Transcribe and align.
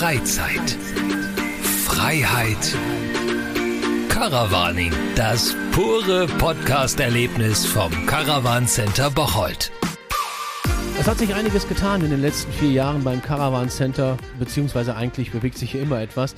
Freizeit, 0.00 0.78
Freiheit, 1.84 2.74
Caravaning, 4.08 4.94
das 5.14 5.54
pure 5.72 6.26
Podcast-Erlebnis 6.38 7.66
vom 7.66 8.06
Caravan 8.06 8.66
Center 8.66 9.10
Bocholt. 9.10 9.70
Es 10.98 11.06
hat 11.06 11.18
sich 11.18 11.34
einiges 11.34 11.68
getan 11.68 12.02
in 12.02 12.08
den 12.08 12.22
letzten 12.22 12.50
vier 12.50 12.70
Jahren 12.70 13.04
beim 13.04 13.20
Caravan 13.20 13.68
Center, 13.68 14.16
beziehungsweise 14.38 14.96
eigentlich 14.96 15.32
bewegt 15.32 15.58
sich 15.58 15.72
hier 15.72 15.82
immer 15.82 16.00
etwas. 16.00 16.34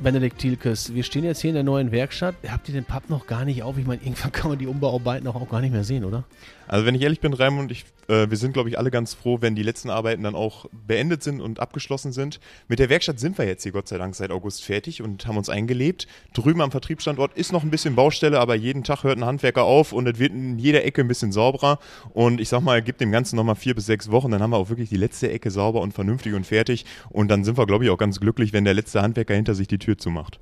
Benedikt 0.00 0.38
Thielkes, 0.38 0.94
wir 0.94 1.02
stehen 1.02 1.24
jetzt 1.24 1.40
hier 1.40 1.50
in 1.50 1.54
der 1.54 1.64
neuen 1.64 1.92
Werkstatt. 1.92 2.34
Habt 2.48 2.68
ihr 2.68 2.74
den 2.74 2.84
Pub 2.84 3.08
noch 3.08 3.26
gar 3.26 3.44
nicht 3.44 3.62
auf? 3.62 3.78
Ich 3.78 3.86
meine, 3.86 4.02
irgendwann 4.02 4.32
kann 4.32 4.50
man 4.50 4.58
die 4.58 4.66
Umbauarbeiten 4.66 5.26
auch, 5.28 5.36
auch 5.36 5.48
gar 5.48 5.60
nicht 5.60 5.72
mehr 5.72 5.84
sehen, 5.84 6.04
oder? 6.04 6.24
Also 6.68 6.86
wenn 6.86 6.94
ich 6.94 7.02
ehrlich 7.02 7.20
bin, 7.20 7.34
Raimund, 7.34 7.70
ich, 7.70 7.84
äh, 8.08 8.30
wir 8.30 8.36
sind, 8.38 8.52
glaube 8.52 8.68
ich, 8.68 8.78
alle 8.78 8.90
ganz 8.90 9.12
froh, 9.14 9.38
wenn 9.40 9.54
die 9.54 9.62
letzten 9.62 9.90
Arbeiten 9.90 10.22
dann 10.22 10.34
auch 10.34 10.66
beendet 10.86 11.22
sind 11.22 11.40
und 11.40 11.60
abgeschlossen 11.60 12.12
sind. 12.12 12.40
Mit 12.68 12.78
der 12.78 12.88
Werkstatt 12.88 13.20
sind 13.20 13.36
wir 13.36 13.46
jetzt 13.46 13.62
hier 13.62 13.72
Gott 13.72 13.88
sei 13.88 13.98
Dank 13.98 14.14
seit 14.14 14.30
August 14.30 14.64
fertig 14.64 15.02
und 15.02 15.26
haben 15.26 15.36
uns 15.36 15.50
eingelebt. 15.50 16.06
Drüben 16.32 16.62
am 16.62 16.70
Vertriebsstandort 16.70 17.36
ist 17.36 17.52
noch 17.52 17.62
ein 17.62 17.70
bisschen 17.70 17.94
Baustelle, 17.94 18.40
aber 18.40 18.54
jeden 18.54 18.84
Tag 18.84 19.04
hört 19.04 19.18
ein 19.18 19.24
Handwerker 19.24 19.64
auf 19.64 19.92
und 19.92 20.06
es 20.08 20.18
wird 20.18 20.32
in 20.32 20.58
jeder 20.58 20.84
Ecke 20.84 21.02
ein 21.02 21.08
bisschen 21.08 21.30
sauberer. 21.30 21.78
Und 22.14 22.40
ich 22.40 22.48
sag 22.48 22.62
mal, 22.62 22.80
gibt 22.80 23.00
dem 23.00 23.12
Ganzen 23.12 23.36
nochmal 23.36 23.56
vier 23.56 23.74
bis 23.74 23.86
sechs 23.86 24.10
Wochen, 24.10 24.30
dann 24.30 24.40
haben 24.40 24.50
wir 24.50 24.56
auch 24.56 24.70
wirklich 24.70 24.88
die 24.88 24.96
letzte 24.96 25.30
Ecke 25.30 25.50
sauber 25.50 25.80
und 25.80 25.92
vernünftig 25.92 26.32
und 26.32 26.46
fertig. 26.46 26.86
Und 27.10 27.28
dann 27.28 27.44
sind 27.44 27.58
wir, 27.58 27.66
glaube 27.66 27.84
ich, 27.84 27.90
auch 27.90 27.98
ganz 27.98 28.18
glücklich, 28.18 28.52
wenn 28.52 28.64
der 28.64 28.72
letzte 28.74 29.02
Handwerker 29.02 29.34
hinter 29.34 29.54
sich 29.54 29.68
die 29.68 29.78
Tür 29.78 29.91
zumacht. 29.96 30.38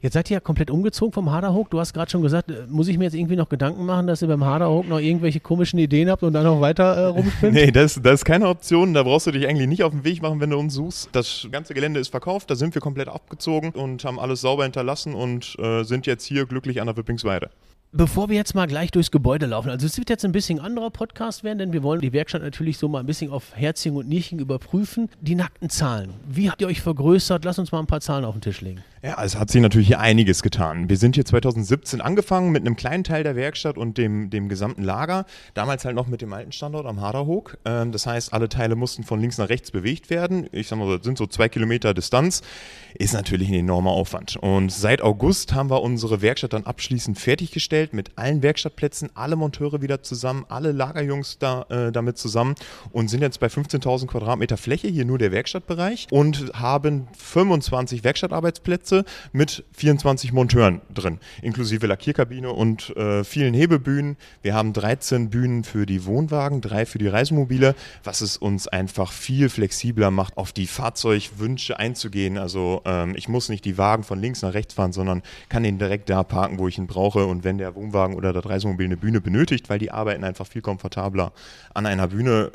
Jetzt 0.00 0.14
seid 0.14 0.30
ihr 0.30 0.34
ja 0.34 0.40
komplett 0.40 0.70
umgezogen 0.70 1.12
vom 1.12 1.30
Haderhook. 1.30 1.70
Du 1.70 1.80
hast 1.80 1.94
gerade 1.94 2.10
schon 2.10 2.22
gesagt, 2.22 2.50
äh, 2.50 2.66
muss 2.68 2.88
ich 2.88 2.98
mir 2.98 3.04
jetzt 3.04 3.14
irgendwie 3.14 3.36
noch 3.36 3.48
Gedanken 3.48 3.86
machen, 3.86 4.06
dass 4.06 4.22
ihr 4.22 4.28
beim 4.28 4.44
Haderhook 4.44 4.88
noch 4.88 4.98
irgendwelche 4.98 5.40
komischen 5.40 5.78
Ideen 5.78 6.10
habt 6.10 6.22
und 6.22 6.32
dann 6.32 6.44
noch 6.44 6.60
weiter 6.60 6.96
äh, 6.96 7.06
rumspinnt? 7.06 7.54
nee, 7.54 7.70
das, 7.70 8.00
das 8.02 8.20
ist 8.20 8.24
keine 8.24 8.48
Option. 8.48 8.94
Da 8.94 9.02
brauchst 9.02 9.26
du 9.26 9.30
dich 9.30 9.46
eigentlich 9.48 9.68
nicht 9.68 9.82
auf 9.82 9.92
den 9.92 10.04
Weg 10.04 10.22
machen, 10.22 10.40
wenn 10.40 10.50
du 10.50 10.58
uns 10.58 10.74
suchst. 10.74 11.08
Das 11.12 11.48
ganze 11.50 11.74
Gelände 11.74 12.00
ist 12.00 12.08
verkauft, 12.08 12.50
da 12.50 12.54
sind 12.54 12.74
wir 12.74 12.82
komplett 12.82 13.08
abgezogen 13.08 13.70
und 13.70 14.04
haben 14.04 14.18
alles 14.18 14.40
sauber 14.40 14.64
hinterlassen 14.64 15.14
und 15.14 15.56
äh, 15.58 15.82
sind 15.84 16.06
jetzt 16.06 16.24
hier 16.24 16.46
glücklich 16.46 16.80
an 16.80 16.86
der 16.86 16.96
Wippingsweide. 16.96 17.50
Bevor 17.96 18.28
wir 18.28 18.34
jetzt 18.34 18.56
mal 18.56 18.66
gleich 18.66 18.90
durchs 18.90 19.12
Gebäude 19.12 19.46
laufen, 19.46 19.70
also 19.70 19.86
es 19.86 19.96
wird 19.98 20.10
jetzt 20.10 20.24
ein 20.24 20.32
bisschen 20.32 20.58
anderer 20.58 20.90
Podcast 20.90 21.44
werden, 21.44 21.58
denn 21.58 21.72
wir 21.72 21.84
wollen 21.84 22.00
die 22.00 22.12
Werkstatt 22.12 22.42
natürlich 22.42 22.76
so 22.76 22.88
mal 22.88 22.98
ein 22.98 23.06
bisschen 23.06 23.30
auf 23.30 23.54
Herzchen 23.54 23.94
und 23.94 24.08
Nierchen 24.08 24.40
überprüfen. 24.40 25.08
Die 25.20 25.36
nackten 25.36 25.70
Zahlen. 25.70 26.12
Wie 26.28 26.50
habt 26.50 26.60
ihr 26.60 26.66
euch 26.66 26.80
vergrößert? 26.80 27.44
Lass 27.44 27.60
uns 27.60 27.70
mal 27.70 27.78
ein 27.78 27.86
paar 27.86 28.00
Zahlen 28.00 28.24
auf 28.24 28.34
den 28.34 28.40
Tisch 28.40 28.62
legen. 28.62 28.82
Ja, 29.04 29.22
es 29.22 29.36
hat 29.36 29.50
sich 29.50 29.60
natürlich 29.60 29.88
hier 29.88 30.00
einiges 30.00 30.42
getan. 30.42 30.88
Wir 30.88 30.96
sind 30.96 31.14
hier 31.14 31.26
2017 31.26 32.00
angefangen 32.00 32.52
mit 32.52 32.62
einem 32.62 32.74
kleinen 32.74 33.04
Teil 33.04 33.22
der 33.22 33.36
Werkstatt 33.36 33.76
und 33.76 33.98
dem, 33.98 34.30
dem 34.30 34.48
gesamten 34.48 34.82
Lager. 34.82 35.26
Damals 35.52 35.84
halt 35.84 35.94
noch 35.94 36.06
mit 36.06 36.22
dem 36.22 36.32
alten 36.32 36.52
Standort 36.52 36.86
am 36.86 37.02
Haderhook. 37.02 37.58
Ähm, 37.66 37.92
das 37.92 38.06
heißt, 38.06 38.32
alle 38.32 38.48
Teile 38.48 38.76
mussten 38.76 39.04
von 39.04 39.20
links 39.20 39.36
nach 39.36 39.50
rechts 39.50 39.70
bewegt 39.72 40.08
werden. 40.08 40.48
Ich 40.52 40.68
sag 40.68 40.78
mal, 40.78 40.96
das 40.96 41.04
sind 41.04 41.18
so 41.18 41.26
zwei 41.26 41.50
Kilometer 41.50 41.92
Distanz. 41.92 42.40
Ist 42.94 43.12
natürlich 43.12 43.48
ein 43.48 43.54
enormer 43.56 43.90
Aufwand. 43.90 44.36
Und 44.36 44.72
seit 44.72 45.02
August 45.02 45.52
haben 45.52 45.68
wir 45.68 45.82
unsere 45.82 46.22
Werkstatt 46.22 46.54
dann 46.54 46.64
abschließend 46.64 47.18
fertiggestellt 47.18 47.92
mit 47.92 48.12
allen 48.16 48.42
Werkstattplätzen, 48.42 49.10
alle 49.12 49.36
Monteure 49.36 49.82
wieder 49.82 50.02
zusammen, 50.02 50.46
alle 50.48 50.72
Lagerjungs 50.72 51.36
da, 51.38 51.66
äh, 51.68 51.92
damit 51.92 52.16
zusammen 52.16 52.54
und 52.90 53.08
sind 53.08 53.20
jetzt 53.20 53.38
bei 53.38 53.48
15.000 53.48 54.06
Quadratmeter 54.06 54.56
Fläche, 54.56 54.88
hier 54.88 55.04
nur 55.04 55.18
der 55.18 55.30
Werkstattbereich 55.30 56.06
und 56.10 56.54
haben 56.54 57.06
25 57.18 58.02
Werkstattarbeitsplätze 58.02 58.93
Klasse 58.94 59.04
mit 59.32 59.64
24 59.72 60.32
Monteuren 60.32 60.80
drin, 60.92 61.18
inklusive 61.42 61.86
Lackierkabine 61.86 62.50
und 62.50 62.96
äh, 62.96 63.24
vielen 63.24 63.54
Hebebühnen. 63.54 64.16
Wir 64.42 64.54
haben 64.54 64.72
13 64.72 65.30
Bühnen 65.30 65.64
für 65.64 65.86
die 65.86 66.04
Wohnwagen, 66.04 66.60
drei 66.60 66.86
für 66.86 66.98
die 66.98 67.08
Reisemobile, 67.08 67.74
was 68.04 68.20
es 68.20 68.36
uns 68.36 68.68
einfach 68.68 69.12
viel 69.12 69.48
flexibler 69.48 70.10
macht, 70.10 70.36
auf 70.36 70.52
die 70.52 70.66
Fahrzeugwünsche 70.66 71.78
einzugehen. 71.78 72.38
Also 72.38 72.82
ähm, 72.84 73.14
ich 73.16 73.28
muss 73.28 73.48
nicht 73.48 73.64
die 73.64 73.78
Wagen 73.78 74.04
von 74.04 74.20
links 74.20 74.42
nach 74.42 74.54
rechts 74.54 74.74
fahren, 74.74 74.92
sondern 74.92 75.22
kann 75.48 75.62
den 75.62 75.78
direkt 75.78 76.08
da 76.10 76.22
parken, 76.22 76.58
wo 76.58 76.68
ich 76.68 76.78
ihn 76.78 76.86
brauche. 76.86 77.26
Und 77.26 77.44
wenn 77.44 77.58
der 77.58 77.74
Wohnwagen 77.74 78.14
oder 78.14 78.32
das 78.32 78.46
Reisemobil 78.46 78.86
eine 78.86 78.96
Bühne 78.96 79.20
benötigt, 79.20 79.68
weil 79.68 79.78
die 79.78 79.90
arbeiten 79.90 80.24
einfach 80.24 80.46
viel 80.46 80.62
komfortabler 80.62 81.32
an 81.72 81.86
einer 81.86 82.08
Bühne 82.08 82.52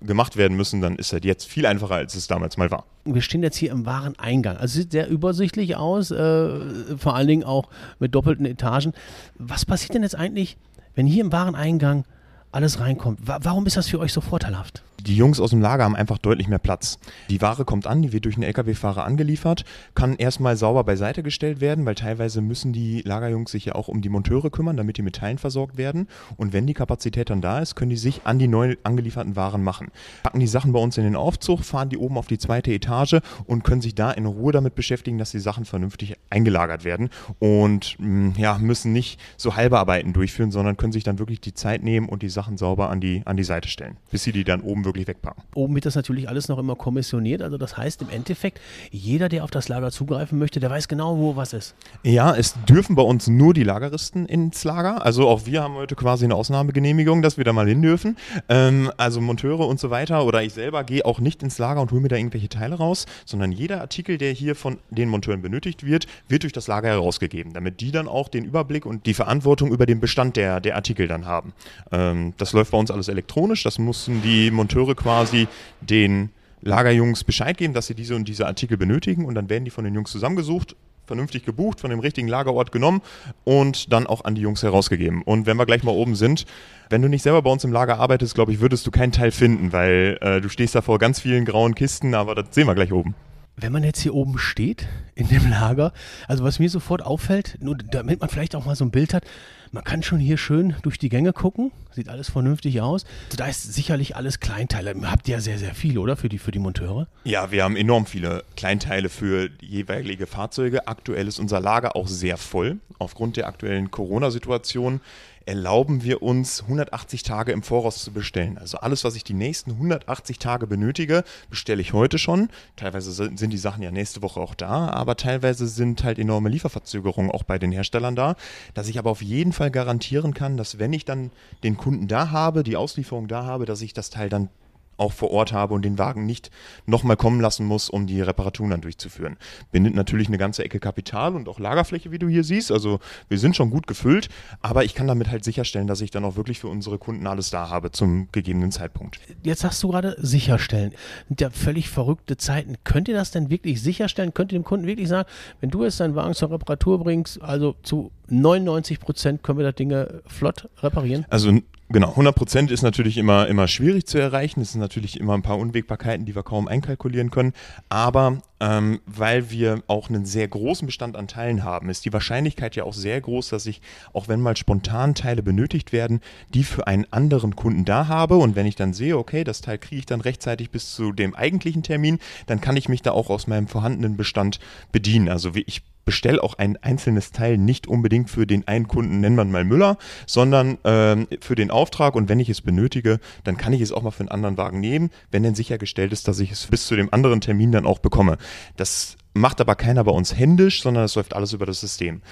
gemacht 0.00 0.36
werden 0.36 0.56
müssen, 0.56 0.80
dann 0.80 0.96
ist 0.96 1.12
das 1.12 1.20
jetzt 1.22 1.46
viel 1.46 1.66
einfacher, 1.66 1.94
als 1.94 2.14
es 2.14 2.26
damals 2.26 2.56
mal 2.56 2.70
war. 2.70 2.84
Wir 3.04 3.22
stehen 3.22 3.42
jetzt 3.42 3.56
hier 3.56 3.70
im 3.70 3.86
Wareneingang. 3.86 4.56
Also 4.56 4.80
sieht 4.80 4.92
sehr 4.92 5.08
übersichtlich 5.08 5.76
aus, 5.76 6.10
äh, 6.10 6.96
vor 6.96 7.14
allen 7.14 7.28
Dingen 7.28 7.44
auch 7.44 7.68
mit 7.98 8.14
doppelten 8.14 8.46
Etagen. 8.46 8.92
Was 9.38 9.64
passiert 9.64 9.94
denn 9.94 10.02
jetzt 10.02 10.16
eigentlich, 10.16 10.56
wenn 10.94 11.06
hier 11.06 11.24
im 11.24 11.32
Wareneingang 11.32 12.04
alles 12.50 12.80
reinkommt? 12.80 13.20
Warum 13.24 13.66
ist 13.66 13.76
das 13.76 13.88
für 13.88 13.98
euch 13.98 14.12
so 14.12 14.20
vorteilhaft? 14.20 14.82
Die 15.02 15.16
Jungs 15.16 15.40
aus 15.40 15.50
dem 15.50 15.60
Lager 15.60 15.84
haben 15.84 15.96
einfach 15.96 16.18
deutlich 16.18 16.48
mehr 16.48 16.58
Platz. 16.58 16.98
Die 17.28 17.40
Ware 17.40 17.64
kommt 17.64 17.86
an, 17.86 18.02
die 18.02 18.12
wird 18.12 18.24
durch 18.24 18.36
einen 18.36 18.44
Lkw-Fahrer 18.44 19.04
angeliefert, 19.04 19.64
kann 19.94 20.16
erstmal 20.16 20.56
sauber 20.56 20.84
beiseite 20.84 21.22
gestellt 21.22 21.60
werden, 21.60 21.84
weil 21.84 21.94
teilweise 21.94 22.40
müssen 22.40 22.72
die 22.72 23.02
Lagerjungs 23.02 23.50
sich 23.50 23.66
ja 23.66 23.74
auch 23.74 23.88
um 23.88 24.02
die 24.02 24.08
Monteure 24.08 24.50
kümmern, 24.50 24.76
damit 24.76 24.98
die 24.98 25.02
mit 25.02 25.16
Teilen 25.16 25.38
versorgt 25.38 25.76
werden. 25.76 26.08
Und 26.36 26.52
wenn 26.52 26.66
die 26.66 26.74
Kapazität 26.74 27.30
dann 27.30 27.40
da 27.40 27.58
ist, 27.58 27.74
können 27.74 27.90
die 27.90 27.96
sich 27.96 28.22
an 28.24 28.38
die 28.38 28.48
neu 28.48 28.76
angelieferten 28.84 29.36
Waren 29.36 29.62
machen. 29.62 29.88
Packen 30.22 30.40
die 30.40 30.46
Sachen 30.46 30.72
bei 30.72 30.78
uns 30.78 30.96
in 30.98 31.04
den 31.04 31.16
Aufzug, 31.16 31.64
fahren 31.64 31.88
die 31.88 31.98
oben 31.98 32.18
auf 32.18 32.26
die 32.26 32.38
zweite 32.38 32.72
Etage 32.72 33.16
und 33.46 33.64
können 33.64 33.80
sich 33.80 33.94
da 33.94 34.10
in 34.10 34.26
Ruhe 34.26 34.52
damit 34.52 34.74
beschäftigen, 34.74 35.18
dass 35.18 35.30
die 35.30 35.40
Sachen 35.40 35.64
vernünftig 35.64 36.16
eingelagert 36.30 36.84
werden 36.84 37.10
und 37.38 37.96
mm, 37.98 38.30
ja, 38.36 38.58
müssen 38.58 38.92
nicht 38.92 39.20
so 39.36 39.56
halbe 39.56 39.78
Arbeiten 39.78 40.12
durchführen, 40.12 40.50
sondern 40.50 40.76
können 40.76 40.92
sich 40.92 41.04
dann 41.04 41.18
wirklich 41.18 41.40
die 41.40 41.54
Zeit 41.54 41.82
nehmen 41.82 42.08
und 42.08 42.22
die 42.22 42.28
Sachen 42.28 42.56
sauber 42.56 42.90
an 42.90 43.00
die, 43.00 43.22
an 43.24 43.36
die 43.36 43.44
Seite 43.44 43.68
stellen, 43.68 43.96
bis 44.10 44.22
sie 44.22 44.32
die 44.32 44.44
dann 44.44 44.60
oben 44.60 44.84
wirklich 44.84 44.91
wirklich 44.92 45.08
wegpacken. 45.08 45.42
Oben 45.54 45.74
wird 45.74 45.86
das 45.86 45.94
natürlich 45.94 46.28
alles 46.28 46.48
noch 46.48 46.58
immer 46.58 46.76
kommissioniert. 46.76 47.42
Also 47.42 47.58
das 47.58 47.76
heißt 47.76 48.02
im 48.02 48.10
Endeffekt, 48.10 48.60
jeder, 48.90 49.28
der 49.28 49.44
auf 49.44 49.50
das 49.50 49.68
Lager 49.68 49.90
zugreifen 49.90 50.38
möchte, 50.38 50.60
der 50.60 50.70
weiß 50.70 50.88
genau, 50.88 51.16
wo 51.16 51.36
was 51.36 51.52
ist. 51.52 51.74
Ja, 52.02 52.34
es 52.34 52.54
dürfen 52.68 52.96
bei 52.96 53.02
uns 53.02 53.28
nur 53.28 53.54
die 53.54 53.64
Lageristen 53.64 54.26
ins 54.26 54.64
Lager. 54.64 55.04
Also 55.04 55.28
auch 55.28 55.46
wir 55.46 55.62
haben 55.62 55.74
heute 55.74 55.94
quasi 55.94 56.24
eine 56.24 56.34
Ausnahmegenehmigung, 56.34 57.22
dass 57.22 57.36
wir 57.36 57.44
da 57.44 57.52
mal 57.52 57.66
hin 57.66 57.82
dürfen. 57.82 58.16
Ähm, 58.48 58.90
also 58.96 59.20
Monteure 59.20 59.66
und 59.66 59.80
so 59.80 59.90
weiter 59.90 60.24
oder 60.24 60.42
ich 60.42 60.52
selber 60.52 60.84
gehe 60.84 61.04
auch 61.04 61.20
nicht 61.20 61.42
ins 61.42 61.58
Lager 61.58 61.80
und 61.80 61.90
hole 61.92 62.00
mir 62.00 62.08
da 62.08 62.16
irgendwelche 62.16 62.48
Teile 62.48 62.76
raus, 62.76 63.06
sondern 63.24 63.52
jeder 63.52 63.80
Artikel, 63.80 64.18
der 64.18 64.32
hier 64.32 64.54
von 64.54 64.78
den 64.90 65.08
Monteuren 65.08 65.42
benötigt 65.42 65.84
wird, 65.84 66.06
wird 66.28 66.42
durch 66.42 66.52
das 66.52 66.66
Lager 66.66 66.88
herausgegeben, 66.88 67.52
damit 67.52 67.80
die 67.80 67.92
dann 67.92 68.08
auch 68.08 68.28
den 68.28 68.44
Überblick 68.44 68.86
und 68.86 69.06
die 69.06 69.14
Verantwortung 69.14 69.72
über 69.72 69.86
den 69.86 70.00
Bestand 70.00 70.36
der, 70.36 70.60
der 70.60 70.76
Artikel 70.76 71.08
dann 71.08 71.26
haben. 71.26 71.52
Ähm, 71.90 72.34
das 72.38 72.52
läuft 72.52 72.72
bei 72.72 72.78
uns 72.78 72.90
alles 72.90 73.08
elektronisch. 73.08 73.62
Das 73.62 73.78
mussten 73.78 74.22
die 74.22 74.50
Monteure 74.50 74.81
Redakteure 74.82 74.94
quasi 74.94 75.48
den 75.80 76.30
Lagerjungs 76.62 77.24
Bescheid 77.24 77.56
geben, 77.56 77.74
dass 77.74 77.86
sie 77.86 77.94
diese 77.94 78.14
und 78.14 78.28
diese 78.28 78.46
Artikel 78.46 78.76
benötigen 78.76 79.24
und 79.24 79.34
dann 79.34 79.48
werden 79.48 79.64
die 79.64 79.70
von 79.70 79.84
den 79.84 79.94
Jungs 79.94 80.10
zusammengesucht, 80.10 80.76
vernünftig 81.06 81.44
gebucht, 81.44 81.80
von 81.80 81.90
dem 81.90 81.98
richtigen 81.98 82.28
Lagerort 82.28 82.70
genommen 82.70 83.02
und 83.44 83.92
dann 83.92 84.06
auch 84.06 84.24
an 84.24 84.36
die 84.36 84.40
Jungs 84.40 84.62
herausgegeben. 84.62 85.22
Und 85.22 85.46
wenn 85.46 85.56
wir 85.56 85.66
gleich 85.66 85.82
mal 85.82 85.90
oben 85.90 86.14
sind, 86.14 86.46
wenn 86.88 87.02
du 87.02 87.08
nicht 87.08 87.22
selber 87.22 87.42
bei 87.42 87.50
uns 87.50 87.64
im 87.64 87.72
Lager 87.72 87.98
arbeitest, 87.98 88.34
glaube 88.34 88.52
ich, 88.52 88.60
würdest 88.60 88.86
du 88.86 88.90
keinen 88.90 89.12
Teil 89.12 89.32
finden, 89.32 89.72
weil 89.72 90.18
äh, 90.20 90.40
du 90.40 90.48
stehst 90.48 90.74
da 90.74 90.82
vor 90.82 90.98
ganz 90.98 91.20
vielen 91.20 91.44
grauen 91.44 91.74
Kisten, 91.74 92.14
aber 92.14 92.34
das 92.36 92.46
sehen 92.54 92.68
wir 92.68 92.74
gleich 92.74 92.92
oben. 92.92 93.14
Wenn 93.56 93.72
man 93.72 93.84
jetzt 93.84 94.00
hier 94.00 94.14
oben 94.14 94.38
steht, 94.38 94.86
in 95.14 95.28
dem 95.28 95.50
Lager, 95.50 95.92
also 96.28 96.44
was 96.44 96.58
mir 96.58 96.70
sofort 96.70 97.02
auffällt, 97.02 97.58
nur 97.60 97.76
damit 97.76 98.20
man 98.20 98.30
vielleicht 98.30 98.54
auch 98.54 98.64
mal 98.64 98.76
so 98.76 98.84
ein 98.84 98.90
Bild 98.90 99.12
hat, 99.12 99.24
man 99.72 99.84
kann 99.84 100.02
schon 100.02 100.18
hier 100.18 100.36
schön 100.36 100.76
durch 100.82 100.98
die 100.98 101.08
Gänge 101.08 101.32
gucken, 101.32 101.72
sieht 101.92 102.10
alles 102.10 102.28
vernünftig 102.28 102.82
aus. 102.82 103.04
Also 103.24 103.38
da 103.38 103.46
ist 103.46 103.72
sicherlich 103.72 104.16
alles 104.16 104.38
Kleinteile. 104.38 104.94
Habt 105.10 105.28
ihr 105.28 105.36
ja 105.36 105.40
sehr, 105.40 105.58
sehr 105.58 105.74
viele, 105.74 106.00
oder? 106.00 106.16
Für 106.16 106.28
die, 106.28 106.38
für 106.38 106.50
die 106.50 106.58
Monteure? 106.58 107.08
Ja, 107.24 107.50
wir 107.50 107.64
haben 107.64 107.76
enorm 107.76 108.04
viele 108.04 108.44
Kleinteile 108.54 109.08
für 109.08 109.48
jeweilige 109.60 110.26
Fahrzeuge. 110.26 110.86
Aktuell 110.88 111.26
ist 111.26 111.38
unser 111.38 111.60
Lager 111.60 111.96
auch 111.96 112.06
sehr 112.06 112.36
voll. 112.36 112.78
Aufgrund 112.98 113.38
der 113.38 113.46
aktuellen 113.46 113.90
Corona-Situation 113.90 115.00
erlauben 115.46 116.02
wir 116.02 116.22
uns 116.22 116.62
180 116.62 117.22
Tage 117.22 117.52
im 117.52 117.62
Voraus 117.62 118.02
zu 118.02 118.12
bestellen. 118.12 118.58
Also 118.58 118.78
alles, 118.78 119.04
was 119.04 119.16
ich 119.16 119.24
die 119.24 119.34
nächsten 119.34 119.72
180 119.72 120.38
Tage 120.38 120.66
benötige, 120.66 121.24
bestelle 121.50 121.80
ich 121.80 121.92
heute 121.92 122.18
schon. 122.18 122.48
Teilweise 122.76 123.12
sind 123.12 123.50
die 123.50 123.58
Sachen 123.58 123.82
ja 123.82 123.90
nächste 123.90 124.22
Woche 124.22 124.40
auch 124.40 124.54
da, 124.54 124.88
aber 124.88 125.16
teilweise 125.16 125.66
sind 125.66 126.04
halt 126.04 126.18
enorme 126.18 126.48
Lieferverzögerungen 126.48 127.30
auch 127.30 127.42
bei 127.42 127.58
den 127.58 127.72
Herstellern 127.72 128.16
da, 128.16 128.36
dass 128.74 128.88
ich 128.88 128.98
aber 128.98 129.10
auf 129.10 129.22
jeden 129.22 129.52
Fall 129.52 129.70
garantieren 129.70 130.34
kann, 130.34 130.56
dass 130.56 130.78
wenn 130.78 130.92
ich 130.92 131.04
dann 131.04 131.30
den 131.62 131.76
Kunden 131.76 132.08
da 132.08 132.30
habe, 132.30 132.62
die 132.62 132.76
Auslieferung 132.76 133.28
da 133.28 133.44
habe, 133.44 133.66
dass 133.66 133.82
ich 133.82 133.92
das 133.92 134.10
Teil 134.10 134.28
dann 134.28 134.48
auch 134.96 135.12
vor 135.12 135.30
Ort 135.30 135.52
habe 135.52 135.74
und 135.74 135.82
den 135.82 135.98
Wagen 135.98 136.26
nicht 136.26 136.50
nochmal 136.86 137.16
kommen 137.16 137.40
lassen 137.40 137.66
muss, 137.66 137.90
um 137.90 138.06
die 138.06 138.20
Reparaturen 138.20 138.70
dann 138.70 138.80
durchzuführen. 138.80 139.36
Bindet 139.70 139.94
natürlich 139.94 140.28
eine 140.28 140.38
ganze 140.38 140.64
Ecke 140.64 140.80
Kapital 140.80 141.34
und 141.34 141.48
auch 141.48 141.58
Lagerfläche, 141.58 142.10
wie 142.10 142.18
du 142.18 142.28
hier 142.28 142.44
siehst. 142.44 142.70
Also 142.70 143.00
wir 143.28 143.38
sind 143.38 143.56
schon 143.56 143.70
gut 143.70 143.86
gefüllt, 143.86 144.28
aber 144.60 144.84
ich 144.84 144.94
kann 144.94 145.06
damit 145.06 145.30
halt 145.30 145.44
sicherstellen, 145.44 145.86
dass 145.86 146.00
ich 146.00 146.10
dann 146.10 146.24
auch 146.24 146.36
wirklich 146.36 146.60
für 146.60 146.68
unsere 146.68 146.98
Kunden 146.98 147.26
alles 147.26 147.50
da 147.50 147.68
habe 147.70 147.90
zum 147.90 148.28
gegebenen 148.32 148.72
Zeitpunkt. 148.72 149.20
Jetzt 149.42 149.64
hast 149.64 149.82
du 149.82 149.88
gerade 149.88 150.16
sicherstellen. 150.18 150.92
Sind 151.28 151.40
ja 151.40 151.50
völlig 151.50 151.88
verrückte 151.88 152.36
Zeiten. 152.36 152.76
Könnt 152.84 153.08
ihr 153.08 153.14
das 153.14 153.30
denn 153.30 153.50
wirklich 153.50 153.82
sicherstellen? 153.82 154.34
Könnt 154.34 154.52
ihr 154.52 154.58
dem 154.58 154.64
Kunden 154.64 154.86
wirklich 154.86 155.08
sagen, 155.08 155.28
wenn 155.60 155.70
du 155.70 155.84
jetzt 155.84 156.00
deinen 156.00 156.14
Wagen 156.14 156.34
zur 156.34 156.50
Reparatur 156.50 156.98
bringst, 157.02 157.40
also 157.42 157.74
zu 157.82 158.10
99 158.28 159.00
Prozent 159.00 159.42
können 159.42 159.58
wir 159.58 159.66
das 159.66 159.74
Ding 159.74 159.92
flott 160.26 160.68
reparieren? 160.78 161.26
Also 161.28 161.52
Genau, 161.92 162.08
100 162.08 162.34
Prozent 162.34 162.70
ist 162.70 162.80
natürlich 162.80 163.18
immer, 163.18 163.48
immer 163.48 163.68
schwierig 163.68 164.06
zu 164.06 164.16
erreichen. 164.16 164.62
Es 164.62 164.72
sind 164.72 164.80
natürlich 164.80 165.20
immer 165.20 165.34
ein 165.34 165.42
paar 165.42 165.58
Unwägbarkeiten, 165.58 166.24
die 166.24 166.34
wir 166.34 166.42
kaum 166.42 166.66
einkalkulieren 166.66 167.30
können. 167.30 167.52
Aber 167.90 168.38
ähm, 168.60 169.02
weil 169.04 169.50
wir 169.50 169.82
auch 169.88 170.08
einen 170.08 170.24
sehr 170.24 170.48
großen 170.48 170.86
Bestand 170.86 171.16
an 171.16 171.28
Teilen 171.28 171.64
haben, 171.64 171.90
ist 171.90 172.06
die 172.06 172.12
Wahrscheinlichkeit 172.14 172.76
ja 172.76 172.84
auch 172.84 172.94
sehr 172.94 173.20
groß, 173.20 173.50
dass 173.50 173.66
ich, 173.66 173.82
auch 174.14 174.26
wenn 174.26 174.40
mal 174.40 174.56
spontan 174.56 175.14
Teile 175.14 175.42
benötigt 175.42 175.92
werden, 175.92 176.20
die 176.54 176.64
für 176.64 176.86
einen 176.86 177.06
anderen 177.10 177.56
Kunden 177.56 177.84
da 177.84 178.08
habe. 178.08 178.36
Und 178.36 178.56
wenn 178.56 178.64
ich 178.64 178.76
dann 178.76 178.94
sehe, 178.94 179.18
okay, 179.18 179.44
das 179.44 179.60
Teil 179.60 179.76
kriege 179.76 179.98
ich 179.98 180.06
dann 180.06 180.22
rechtzeitig 180.22 180.70
bis 180.70 180.94
zu 180.94 181.12
dem 181.12 181.34
eigentlichen 181.34 181.82
Termin, 181.82 182.20
dann 182.46 182.62
kann 182.62 182.78
ich 182.78 182.88
mich 182.88 183.02
da 183.02 183.10
auch 183.10 183.28
aus 183.28 183.46
meinem 183.46 183.68
vorhandenen 183.68 184.16
Bestand 184.16 184.60
bedienen. 184.92 185.28
Also 185.28 185.54
wie 185.54 185.64
ich 185.66 185.82
bestelle 186.04 186.42
auch 186.42 186.54
ein 186.54 186.76
einzelnes 186.78 187.30
Teil 187.32 187.58
nicht 187.58 187.86
unbedingt 187.86 188.30
für 188.30 188.46
den 188.46 188.66
einen 188.66 188.88
Kunden, 188.88 189.20
nennen 189.20 189.36
wir 189.36 189.44
mal 189.44 189.64
Müller, 189.64 189.98
sondern 190.26 190.78
ähm, 190.84 191.28
für 191.40 191.54
den 191.54 191.70
Auftrag 191.70 192.14
und 192.14 192.28
wenn 192.28 192.40
ich 192.40 192.48
es 192.48 192.60
benötige, 192.60 193.18
dann 193.44 193.56
kann 193.56 193.72
ich 193.72 193.80
es 193.80 193.92
auch 193.92 194.02
mal 194.02 194.10
für 194.10 194.20
einen 194.20 194.28
anderen 194.28 194.56
Wagen 194.56 194.80
nehmen, 194.80 195.10
wenn 195.30 195.42
denn 195.42 195.54
sichergestellt 195.54 196.12
ist, 196.12 196.28
dass 196.28 196.40
ich 196.40 196.50
es 196.50 196.66
bis 196.66 196.86
zu 196.86 196.96
dem 196.96 197.12
anderen 197.12 197.40
Termin 197.40 197.72
dann 197.72 197.86
auch 197.86 197.98
bekomme. 197.98 198.38
Das 198.76 199.16
macht 199.34 199.60
aber 199.60 199.74
keiner 199.74 200.04
bei 200.04 200.12
uns 200.12 200.36
händisch, 200.36 200.82
sondern 200.82 201.04
es 201.04 201.14
läuft 201.14 201.34
alles 201.34 201.52
über 201.52 201.66
das 201.66 201.80
System. 201.80 202.22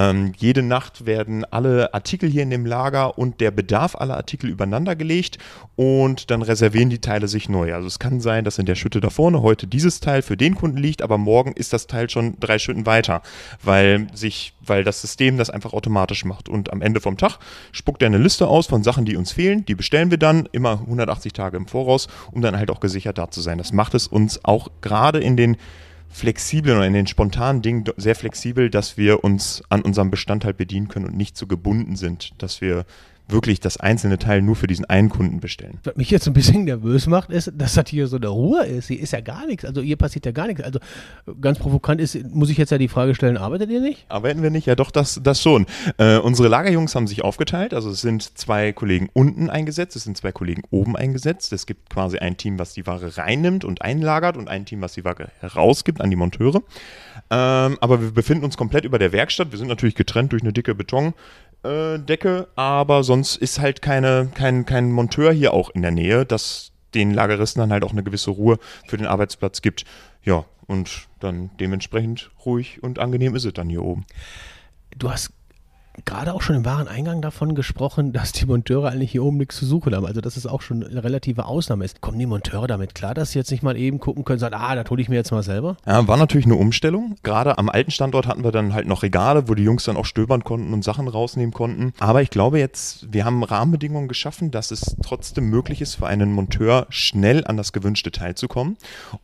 Ähm, 0.00 0.32
jede 0.38 0.62
Nacht 0.62 1.04
werden 1.04 1.44
alle 1.44 1.92
Artikel 1.92 2.30
hier 2.30 2.42
in 2.42 2.50
dem 2.50 2.64
Lager 2.64 3.18
und 3.18 3.40
der 3.40 3.50
Bedarf 3.50 3.94
aller 3.94 4.16
Artikel 4.16 4.48
übereinander 4.48 4.96
gelegt 4.96 5.36
und 5.76 6.30
dann 6.30 6.40
reservieren 6.40 6.88
die 6.88 7.00
Teile 7.00 7.28
sich 7.28 7.50
neu. 7.50 7.74
Also 7.74 7.86
es 7.86 7.98
kann 7.98 8.20
sein, 8.20 8.44
dass 8.44 8.58
in 8.58 8.64
der 8.64 8.76
Schütte 8.76 9.00
da 9.00 9.10
vorne 9.10 9.42
heute 9.42 9.66
dieses 9.66 10.00
Teil 10.00 10.22
für 10.22 10.38
den 10.38 10.54
Kunden 10.54 10.78
liegt, 10.78 11.02
aber 11.02 11.18
morgen 11.18 11.52
ist 11.52 11.74
das 11.74 11.86
Teil 11.86 12.08
schon 12.08 12.38
drei 12.40 12.58
Schütten 12.58 12.86
weiter, 12.86 13.20
weil 13.62 14.06
sich, 14.14 14.54
weil 14.64 14.84
das 14.84 15.02
System 15.02 15.36
das 15.36 15.50
einfach 15.50 15.74
automatisch 15.74 16.24
macht. 16.24 16.48
Und 16.48 16.72
am 16.72 16.80
Ende 16.80 17.00
vom 17.00 17.18
Tag 17.18 17.38
spuckt 17.72 18.00
er 18.00 18.06
eine 18.06 18.18
Liste 18.18 18.48
aus 18.48 18.68
von 18.68 18.82
Sachen, 18.82 19.04
die 19.04 19.16
uns 19.16 19.32
fehlen. 19.32 19.66
Die 19.66 19.74
bestellen 19.74 20.10
wir 20.10 20.18
dann 20.18 20.48
immer 20.52 20.80
180 20.80 21.34
Tage 21.34 21.58
im 21.58 21.66
Voraus, 21.66 22.08
um 22.32 22.40
dann 22.40 22.56
halt 22.56 22.70
auch 22.70 22.80
gesichert 22.80 23.18
da 23.18 23.30
zu 23.30 23.42
sein. 23.42 23.58
Das 23.58 23.72
macht 23.72 23.94
es 23.94 24.06
uns 24.06 24.44
auch 24.44 24.68
gerade 24.80 25.20
in 25.20 25.36
den 25.36 25.58
flexiblen 26.10 26.76
oder 26.76 26.86
in 26.86 26.92
den 26.92 27.06
spontanen 27.06 27.62
Dingen 27.62 27.84
sehr 27.96 28.16
flexibel, 28.16 28.68
dass 28.68 28.96
wir 28.96 29.24
uns 29.24 29.62
an 29.68 29.82
unserem 29.82 30.10
Bestandteil 30.10 30.52
bedienen 30.52 30.88
können 30.88 31.06
und 31.06 31.16
nicht 31.16 31.36
so 31.36 31.46
gebunden 31.46 31.96
sind, 31.96 32.32
dass 32.38 32.60
wir 32.60 32.84
wirklich 33.32 33.60
das 33.60 33.76
einzelne 33.78 34.18
Teil 34.18 34.42
nur 34.42 34.56
für 34.56 34.66
diesen 34.66 34.84
einen 34.84 35.08
Kunden 35.08 35.40
bestellen. 35.40 35.78
Was 35.84 35.96
mich 35.96 36.10
jetzt 36.10 36.26
ein 36.26 36.32
bisschen 36.32 36.64
nervös 36.64 37.06
macht, 37.06 37.30
ist, 37.30 37.52
dass 37.54 37.74
das 37.74 37.88
hier 37.88 38.06
so 38.06 38.16
eine 38.16 38.28
Ruhe 38.28 38.64
ist. 38.64 38.88
Hier 38.88 39.00
ist 39.00 39.12
ja 39.12 39.20
gar 39.20 39.46
nichts. 39.46 39.64
Also 39.64 39.80
hier 39.80 39.96
passiert 39.96 40.26
ja 40.26 40.32
gar 40.32 40.46
nichts. 40.46 40.62
Also 40.62 40.78
ganz 41.40 41.58
provokant 41.58 42.00
ist, 42.00 42.18
muss 42.32 42.50
ich 42.50 42.58
jetzt 42.58 42.70
ja 42.70 42.78
die 42.78 42.88
Frage 42.88 43.14
stellen, 43.14 43.36
arbeitet 43.36 43.70
ihr 43.70 43.80
nicht? 43.80 44.04
Arbeiten 44.08 44.42
wir 44.42 44.50
nicht? 44.50 44.66
Ja 44.66 44.74
doch, 44.74 44.90
das, 44.90 45.20
das 45.22 45.42
schon. 45.42 45.66
Äh, 45.98 46.18
unsere 46.18 46.48
Lagerjungs 46.48 46.94
haben 46.94 47.06
sich 47.06 47.22
aufgeteilt. 47.22 47.74
Also 47.74 47.90
es 47.90 48.00
sind 48.00 48.38
zwei 48.38 48.72
Kollegen 48.72 49.08
unten 49.12 49.50
eingesetzt, 49.50 49.96
es 49.96 50.04
sind 50.04 50.16
zwei 50.16 50.32
Kollegen 50.32 50.62
oben 50.70 50.96
eingesetzt. 50.96 51.52
Es 51.52 51.66
gibt 51.66 51.90
quasi 51.90 52.18
ein 52.18 52.36
Team, 52.36 52.58
was 52.58 52.72
die 52.72 52.86
Ware 52.86 53.16
reinnimmt 53.16 53.64
und 53.64 53.82
einlagert 53.82 54.36
und 54.36 54.48
ein 54.48 54.66
Team, 54.66 54.80
was 54.80 54.94
die 54.94 55.04
Ware 55.04 55.30
herausgibt 55.40 56.00
an 56.00 56.10
die 56.10 56.16
Monteure. 56.16 56.62
Ähm, 57.30 57.78
aber 57.80 58.00
wir 58.00 58.10
befinden 58.10 58.44
uns 58.44 58.56
komplett 58.56 58.84
über 58.84 58.98
der 58.98 59.12
Werkstatt. 59.12 59.52
Wir 59.52 59.58
sind 59.58 59.68
natürlich 59.68 59.94
getrennt 59.94 60.32
durch 60.32 60.42
eine 60.42 60.52
dicke 60.52 60.74
Beton 60.74 61.14
äh, 61.62 61.98
Decke, 61.98 62.48
aber 62.56 63.02
sonst 63.04 63.36
ist 63.36 63.60
halt 63.60 63.82
keine, 63.82 64.30
kein, 64.34 64.66
kein 64.66 64.92
Monteur 64.92 65.32
hier 65.32 65.52
auch 65.52 65.70
in 65.70 65.82
der 65.82 65.90
Nähe, 65.90 66.24
das 66.24 66.72
den 66.94 67.12
Lageristen 67.14 67.60
dann 67.60 67.72
halt 67.72 67.84
auch 67.84 67.92
eine 67.92 68.02
gewisse 68.02 68.30
Ruhe 68.30 68.58
für 68.86 68.96
den 68.96 69.06
Arbeitsplatz 69.06 69.62
gibt. 69.62 69.84
Ja, 70.24 70.44
und 70.66 71.08
dann 71.20 71.50
dementsprechend 71.58 72.30
ruhig 72.44 72.82
und 72.82 72.98
angenehm 72.98 73.34
ist 73.34 73.44
es 73.44 73.52
dann 73.52 73.68
hier 73.68 73.82
oben. 73.82 74.06
Du 74.96 75.10
hast 75.10 75.32
gerade 76.04 76.34
auch 76.34 76.42
schon 76.42 76.56
im 76.56 76.64
wahren 76.64 76.88
Eingang 76.88 77.22
davon 77.22 77.54
gesprochen, 77.54 78.12
dass 78.20 78.32
die 78.32 78.46
Monteure 78.46 78.90
eigentlich 78.90 79.12
hier 79.12 79.24
oben 79.24 79.38
nichts 79.38 79.56
zu 79.56 79.66
suchen 79.66 79.94
haben. 79.94 80.06
Also 80.06 80.20
dass 80.20 80.36
es 80.36 80.46
auch 80.46 80.62
schon 80.62 80.84
eine 80.84 81.02
relative 81.02 81.46
Ausnahme 81.46 81.84
ist. 81.84 82.00
Kommen 82.00 82.18
die 82.18 82.26
Monteure 82.26 82.66
damit 82.66 82.94
klar, 82.94 83.14
dass 83.14 83.32
sie 83.32 83.38
jetzt 83.38 83.50
nicht 83.50 83.62
mal 83.62 83.76
eben 83.76 83.98
gucken 83.98 84.24
können, 84.24 84.38
sagen, 84.38 84.54
ah, 84.58 84.74
das 84.74 84.88
hole 84.90 85.02
ich 85.02 85.08
mir 85.08 85.16
jetzt 85.16 85.30
mal 85.30 85.42
selber? 85.42 85.76
Ja, 85.86 86.06
war 86.06 86.16
natürlich 86.16 86.46
eine 86.46 86.56
Umstellung. 86.56 87.16
Gerade 87.22 87.58
am 87.58 87.68
alten 87.68 87.90
Standort 87.90 88.26
hatten 88.26 88.44
wir 88.44 88.52
dann 88.52 88.74
halt 88.74 88.86
noch 88.86 89.02
Regale, 89.02 89.48
wo 89.48 89.54
die 89.54 89.62
Jungs 89.62 89.84
dann 89.84 89.96
auch 89.96 90.04
stöbern 90.04 90.44
konnten 90.44 90.72
und 90.72 90.84
Sachen 90.84 91.08
rausnehmen 91.08 91.52
konnten. 91.52 91.92
Aber 91.98 92.22
ich 92.22 92.30
glaube 92.30 92.58
jetzt, 92.58 93.12
wir 93.12 93.24
haben 93.24 93.42
Rahmenbedingungen 93.42 94.08
geschaffen, 94.08 94.50
dass 94.50 94.70
es 94.70 94.96
trotzdem 95.02 95.48
möglich 95.50 95.80
ist, 95.80 95.96
für 95.96 96.06
einen 96.06 96.32
Monteur 96.32 96.86
schnell 96.90 97.46
an 97.46 97.56
das 97.56 97.72
gewünschte 97.72 98.10
Teil 98.10 98.34
zu 98.34 98.48
kommen. 98.48 98.76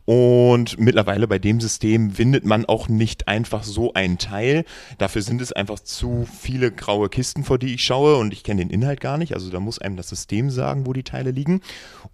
Und 0.05 0.79
mittlerweile 0.79 1.27
bei 1.27 1.39
dem 1.39 1.59
System 1.59 2.11
findet 2.11 2.45
man 2.45 2.65
auch 2.65 2.89
nicht 2.89 3.27
einfach 3.27 3.63
so 3.63 3.93
ein 3.93 4.17
Teil. 4.17 4.65
Dafür 4.97 5.21
sind 5.21 5.41
es 5.41 5.51
einfach 5.51 5.79
zu 5.79 6.27
viele 6.31 6.66
viele 6.67 6.71
graue 6.71 7.09
Kisten, 7.09 7.43
vor 7.43 7.57
die 7.57 7.73
ich 7.73 7.83
schaue 7.83 8.17
und 8.17 8.33
ich 8.33 8.43
kenne 8.43 8.61
den 8.61 8.69
Inhalt 8.69 8.99
gar 8.99 9.17
nicht. 9.17 9.33
Also 9.33 9.49
da 9.49 9.59
muss 9.59 9.79
einem 9.79 9.95
das 9.95 10.09
System 10.09 10.49
sagen, 10.49 10.85
wo 10.85 10.93
die 10.93 11.03
Teile 11.03 11.31
liegen. 11.31 11.61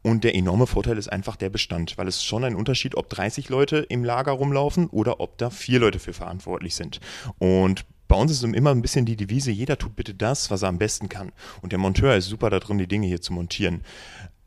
Und 0.02 0.24
der 0.24 0.36
enorme 0.36 0.68
Vorteil 0.68 0.98
ist 0.98 1.08
einfach 1.08 1.36
der 1.36 1.50
Bestand, 1.50 1.98
weil 1.98 2.08
es 2.08 2.24
schon 2.24 2.44
ein 2.44 2.56
Unterschied, 2.56 2.96
ob 2.96 3.10
30 3.10 3.50
Leute 3.50 3.78
im 3.78 4.04
Lager 4.04 4.34
rumlaufen 4.34 4.88
oder 4.88 5.20
ob 5.20 5.38
da 5.38 5.50
vier 5.50 5.80
Leute 5.80 6.00
für 6.00 6.14
verantwortlich 6.14 6.76
sind. 6.76 7.00
Und 7.40 7.86
bei 8.08 8.16
uns 8.16 8.32
ist 8.32 8.44
immer 8.44 8.72
ein 8.72 8.82
bisschen 8.82 9.06
die 9.06 9.16
Devise, 9.16 9.52
jeder 9.52 9.78
tut 9.78 9.96
bitte 9.96 10.14
das, 10.14 10.52
was 10.52 10.62
er 10.62 10.70
am 10.70 10.78
besten 10.78 11.10
kann. 11.10 11.32
Und 11.62 11.72
der 11.72 11.80
Monteur 11.80 12.16
ist 12.16 12.28
super 12.28 12.50
darin, 12.50 12.78
die 12.78 12.88
Dinge 12.88 13.08
hier 13.08 13.22
zu 13.22 13.34
montieren 13.34 13.82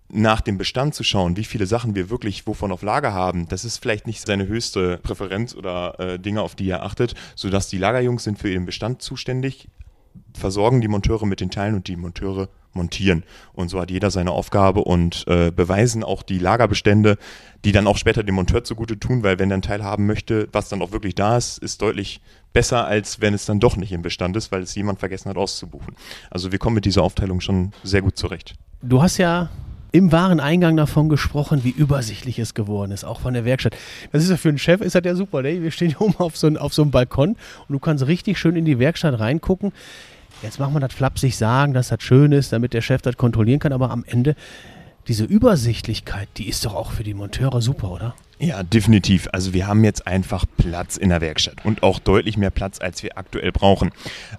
nach 0.09 0.41
dem 0.41 0.57
Bestand 0.57 0.95
zu 0.95 1.03
schauen, 1.03 1.37
wie 1.37 1.45
viele 1.45 1.67
Sachen 1.67 1.95
wir 1.95 2.11
wirklich 2.11 2.47
wovon 2.47 2.71
auf 2.71 2.83
Lager 2.83 3.13
haben, 3.13 3.49
das 3.49 3.65
ist 3.65 3.79
vielleicht 3.79 4.07
nicht 4.07 4.25
seine 4.25 4.47
höchste 4.47 4.99
Präferenz 4.99 5.55
oder 5.55 5.99
äh, 5.99 6.19
Dinge, 6.19 6.43
auf 6.43 6.55
die 6.55 6.69
er 6.71 6.85
achtet, 6.85 7.15
sodass 7.35 7.69
die 7.69 7.79
Lagerjungs 7.79 8.25
sind 8.25 8.39
für 8.39 8.49
ihren 8.49 8.67
Bestand 8.67 9.03
zuständig 9.03 9.69
versorgen 10.35 10.81
die 10.81 10.89
Monteure 10.89 11.27
mit 11.27 11.41
den 11.41 11.51
Teilen 11.51 11.75
und 11.75 11.89
die 11.89 11.97
Monteure 11.97 12.49
montieren. 12.77 13.25
Und 13.55 13.69
so 13.69 13.81
hat 13.81 13.91
jeder 13.91 14.11
seine 14.11 14.31
Aufgabe 14.31 14.81
und 14.85 15.25
äh, 15.27 15.51
beweisen 15.51 16.05
auch 16.05 16.23
die 16.23 16.39
Lagerbestände, 16.39 17.19
die 17.65 17.73
dann 17.73 17.87
auch 17.87 17.97
später 17.97 18.23
dem 18.23 18.37
Monteur 18.37 18.63
zugute 18.63 19.01
tun, 19.01 19.23
weil 19.23 19.39
wenn 19.39 19.51
er 19.51 19.57
ein 19.57 19.63
Teil 19.63 19.83
haben 19.83 20.07
möchte, 20.07 20.49
was 20.53 20.69
dann 20.69 20.83
auch 20.83 20.93
wirklich 20.93 21.15
da 21.15 21.37
ist, 21.37 21.59
ist 21.59 21.83
deutlich 21.83 22.21
besser, 22.53 22.87
als 22.87 23.21
wenn 23.21 23.35
es 23.35 23.47
dann 23.47 23.61
doch 23.61 23.77
nicht 23.77 23.93
im 23.93 24.03
Bestand 24.03 24.37
ist, 24.37 24.53
weil 24.53 24.63
es 24.63 24.75
jemand 24.75 25.01
vergessen 25.01 25.29
hat 25.29 25.37
auszubuchen. 25.37 25.97
Also 26.31 26.53
wir 26.53 26.59
kommen 26.59 26.75
mit 26.75 26.85
dieser 26.85 27.03
Aufteilung 27.03 27.41
schon 27.41 27.73
sehr 27.83 28.03
gut 28.03 28.17
zurecht. 28.17 28.55
Du 28.83 29.03
hast 29.03 29.17
ja 29.19 29.51
im 29.97 30.13
wahren 30.13 30.41
Eingang 30.41 30.77
davon 30.77 31.09
gesprochen, 31.09 31.65
wie 31.65 31.71
übersichtlich 31.71 32.39
es 32.39 32.53
geworden 32.53 32.93
ist, 32.93 33.05
auch 33.05 33.21
von 33.21 33.33
der 33.33 33.47
Werkstatt. 33.47 33.75
Das 34.13 34.23
ist 34.23 34.29
ja 34.29 34.37
für 34.37 34.51
einen 34.51 34.59
Chef, 34.59 34.83
ist 34.83 34.95
das 34.95 35.03
ja 35.05 35.15
super. 35.15 35.41
Ne? 35.41 35.63
Wir 35.63 35.71
stehen 35.71 35.89
hier 35.89 36.03
oben 36.03 36.17
auf 36.19 36.37
so, 36.37 36.49
auf 36.49 36.75
so 36.75 36.83
einem 36.83 36.91
Balkon 36.91 37.31
und 37.31 37.73
du 37.73 37.79
kannst 37.79 38.07
richtig 38.07 38.39
schön 38.39 38.57
in 38.57 38.67
die 38.67 38.79
Werkstatt 38.79 39.19
reingucken. 39.19 39.73
Jetzt 40.43 40.59
machen 40.59 40.75
wir 40.75 40.81
das 40.81 40.93
flapsig 40.93 41.37
sagen, 41.39 41.73
dass 41.73 41.89
das 41.89 42.03
schön 42.03 42.33
ist, 42.33 42.53
damit 42.53 42.75
der 42.75 42.83
Chef 42.83 43.01
das 43.01 43.17
kontrollieren 43.17 43.59
kann, 43.59 43.73
aber 43.73 43.91
am 43.91 44.05
Ende 44.07 44.37
diese 45.09 45.25
Übersichtlichkeit, 45.25 46.29
die 46.37 46.49
ist 46.49 46.67
doch 46.67 46.75
auch 46.75 46.91
für 46.91 47.05
die 47.05 47.15
Monteure 47.15 47.63
super, 47.63 47.91
oder? 47.91 48.15
Ja, 48.39 48.63
definitiv. 48.63 49.29
Also 49.33 49.55
wir 49.55 49.67
haben 49.67 49.83
jetzt 49.83 50.07
einfach 50.07 50.45
Platz 50.59 50.99
in 50.99 51.09
der 51.09 51.23
Werkstatt 51.23 51.65
und 51.65 51.83
auch 51.83 51.99
deutlich 51.99 52.37
mehr 52.37 52.51
Platz, 52.51 52.79
als 52.83 53.03
wir 53.03 53.17
aktuell 53.17 53.51
brauchen. 53.51 53.93